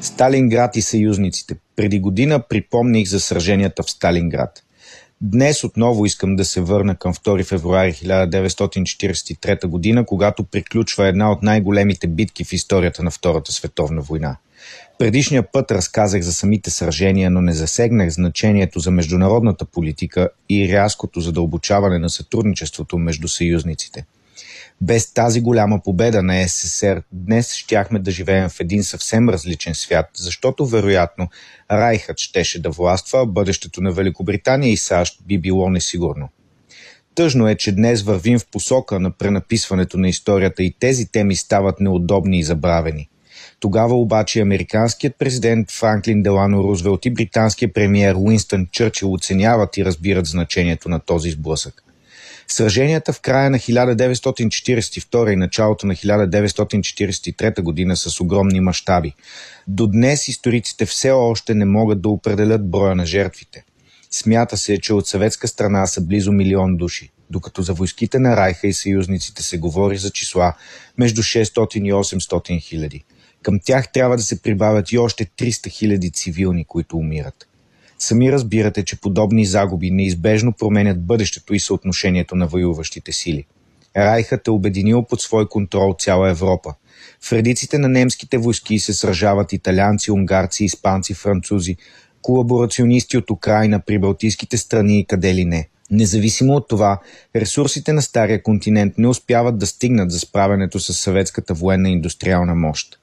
[0.00, 1.56] Сталинград и съюзниците.
[1.80, 4.62] Преди година припомних за сраженията в Сталинград.
[5.20, 11.42] Днес отново искам да се върна към 2 февруари 1943 година, когато приключва една от
[11.42, 14.36] най-големите битки в историята на Втората световна война.
[14.98, 21.20] Предишния път разказах за самите сражения, но не засегнах значението за международната политика и рязкото
[21.20, 24.04] задълбочаване на сътрудничеството между съюзниците–
[24.80, 30.06] без тази голяма победа на СССР днес щяхме да живеем в един съвсем различен свят,
[30.14, 31.28] защото вероятно
[31.70, 36.28] Райхът щеше да властва, а бъдещето на Великобритания и САЩ би било несигурно.
[37.14, 41.80] Тъжно е, че днес вървим в посока на пренаписването на историята и тези теми стават
[41.80, 43.08] неудобни и забравени.
[43.60, 50.26] Тогава обаче американският президент Франклин Делано Рузвелт и британският премиер Уинстън Чърчил оценяват и разбират
[50.26, 51.82] значението на този сблъсък.
[52.52, 59.14] Сраженията в края на 1942 и началото на 1943 година с огромни мащаби.
[59.68, 63.64] До днес историците все още не могат да определят броя на жертвите.
[64.10, 68.66] Смята се, че от съветска страна са близо милион души, докато за войските на Райха
[68.66, 70.54] и съюзниците се говори за числа
[70.98, 73.04] между 600 и 800 хиляди.
[73.42, 77.49] Към тях трябва да се прибавят и още 300 хиляди цивилни, които умират.
[78.02, 83.44] Сами разбирате, че подобни загуби неизбежно променят бъдещето и съотношението на воюващите сили.
[83.96, 86.74] Райхът е обединил под свой контрол цяла Европа.
[87.22, 91.76] В редиците на немските войски се сражават италианци, унгарци, испанци, французи,
[92.22, 95.68] колаборационисти от Украина, прибалтийските страни и къде ли не.
[95.90, 97.00] Независимо от това,
[97.36, 102.99] ресурсите на Стария континент не успяват да стигнат за справянето с съветската военна индустриална мощ.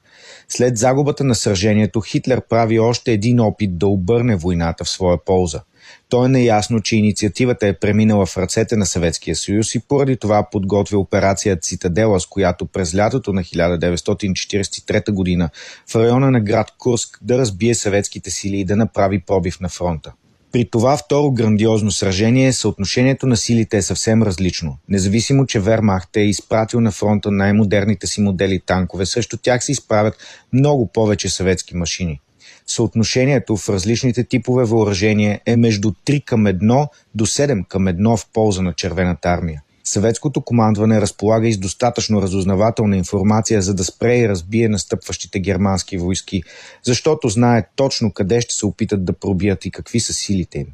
[0.48, 5.62] След загубата на сражението Хитлер прави още един опит да обърне войната в своя полза.
[6.08, 10.48] То е неясно, че инициативата е преминала в ръцете на Съветския съюз и поради това
[10.50, 15.50] подготвя операция Цитадела, с която през лятото на 1943 година
[15.90, 20.12] в района на град Курск да разбие съветските сили и да направи пробив на фронта.
[20.52, 24.78] При това второ грандиозно сражение съотношението на силите е съвсем различно.
[24.88, 30.14] Независимо, че Вермахт е изпратил на фронта най-модерните си модели танкове, също тях се изправят
[30.52, 32.20] много повече съветски машини.
[32.66, 38.26] Съотношението в различните типове въоръжение е между 3 към 1 до 7 към 1 в
[38.32, 39.62] полза на червената армия.
[39.88, 45.98] Съветското командване разполага и с достатъчно разузнавателна информация, за да спре и разбие настъпващите германски
[45.98, 46.42] войски,
[46.82, 50.66] защото знае точно къде ще се опитат да пробият и какви са силите им.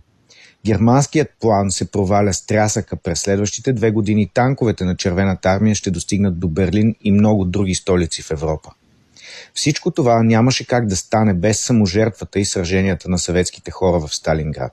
[0.67, 5.91] Германският план се проваля с трясъка през следващите две години танковете на Червената армия ще
[5.91, 8.71] достигнат до Берлин и много други столици в Европа.
[9.55, 14.73] Всичко това нямаше как да стане без саможертвата и сраженията на съветските хора в Сталинград.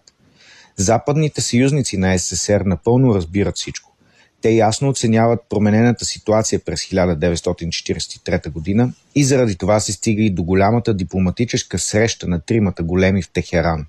[0.75, 3.90] Западните съюзници на СССР напълно разбират всичко.
[4.41, 10.43] Те ясно оценяват променената ситуация през 1943 година и заради това се стига и до
[10.43, 13.85] голямата дипломатическа среща на тримата големи в Техеран.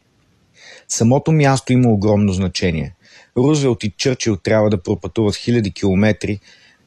[0.88, 2.94] Самото място има огромно значение.
[3.36, 6.40] Рузвелт и Чърчил трябва да пропътуват хиляди километри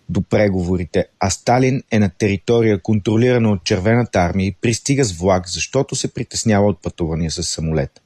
[0.09, 5.49] до преговорите, а Сталин е на територия контролирана от червената армия и пристига с влак,
[5.49, 8.01] защото се притеснява от пътувания с самолет.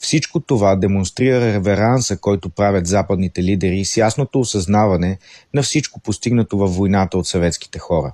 [0.00, 5.18] Всичко това демонстрира реверанса, който правят западните лидери с ясното осъзнаване
[5.54, 8.12] на всичко постигнато във войната от съветските хора.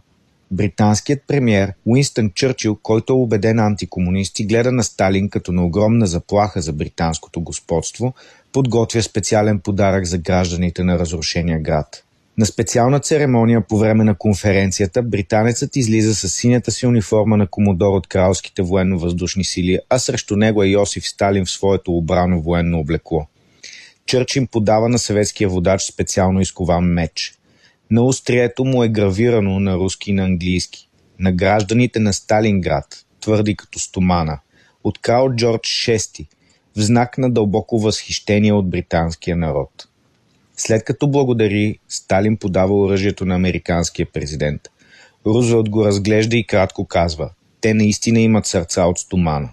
[0.51, 6.07] Британският премьер Уинстън Чърчил, който е убеден антикомунист и гледа на Сталин като на огромна
[6.07, 8.15] заплаха за британското господство,
[8.53, 12.06] подготвя специален подарък за гражданите на разрушения град.
[12.39, 17.97] На специална церемония по време на конференцията британецът излиза с синята си униформа на комодор
[17.97, 23.27] от кралските военно-въздушни сили, а срещу него е Йосиф Сталин в своето обрано военно облекло.
[24.07, 27.35] Чърчин подава на съветския водач специално изкован меч.
[27.91, 30.89] На острието му е гравирано на руски и на английски.
[31.19, 34.39] На гражданите на Сталинград, твърди като стомана,
[34.85, 36.27] от крал Джордж VI,
[36.77, 39.89] в знак на дълбоко възхищение от британския народ.
[40.57, 44.63] След като благодари, Сталин подава оръжието на американския президент.
[45.27, 47.31] Рузвелт го разглежда и кратко казва
[47.61, 49.49] «Те наистина имат сърца от стомана».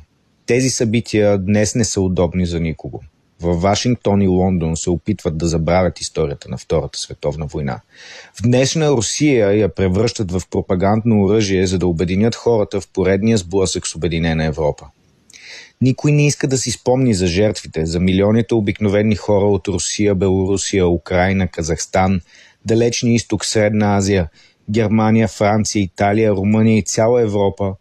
[0.45, 3.01] Тези събития днес не са удобни за никого.
[3.41, 7.79] В Вашингтон и Лондон се опитват да забравят историята на Втората световна война.
[8.33, 13.87] В днешна Русия я превръщат в пропагандно оръжие, за да обединят хората в поредния сблъсък
[13.87, 14.85] с Обединена Европа.
[15.83, 20.87] Никой не иска да си спомни за жертвите, за милионите обикновени хора от Русия, Белорусия,
[20.87, 22.21] Украина, Казахстан,
[22.65, 24.29] Далечния изток, Средна Азия,
[24.69, 27.73] Германия, Франция, Италия, Румъния и цяла Европа,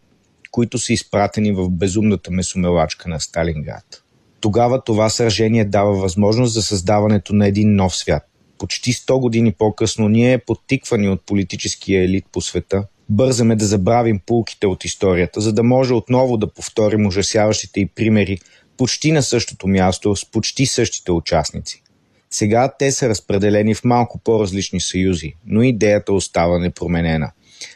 [0.51, 4.03] които са изпратени в безумната месомелачка на Сталинград.
[4.39, 8.23] Тогава това сражение дава възможност за създаването на един нов свят.
[8.57, 14.67] Почти 100 години по-късно ние, подтиквани от политическия елит по света, Бързаме да забравим пулките
[14.67, 18.39] от историята, за да може отново да повторим ужасяващите и примери
[18.77, 21.83] почти на същото място с почти същите участници.
[22.29, 27.31] Сега те са разпределени в малко по-различни съюзи, но идеята остава непроменена.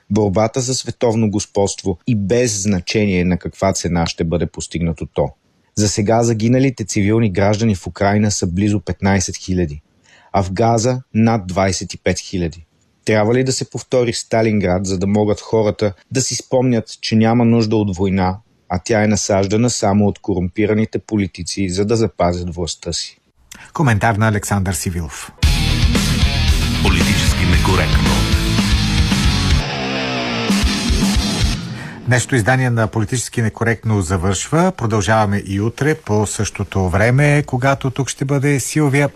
[0.10, 5.30] Борбата за световно господство и без значение на каква цена ще бъде постигнато то.
[5.76, 9.82] За сега загиналите цивилни граждани в Украина са близо 15 000,
[10.32, 12.67] а в Газа над 25 000.
[13.08, 17.46] Трябва ли да се повтори Сталинград, за да могат хората да си спомнят, че няма
[17.46, 18.38] нужда от война,
[18.70, 23.20] а тя е насаждана само от корумпираните политици, за да запазят властта си?
[23.74, 25.32] Коментар на Александър Сивилов.
[26.84, 28.10] Политически некоректно.
[32.08, 34.72] Днешното издание на Политически некоректно завършва.
[34.78, 39.10] Продължаваме и утре по същото време, когато тук ще бъде Силвия.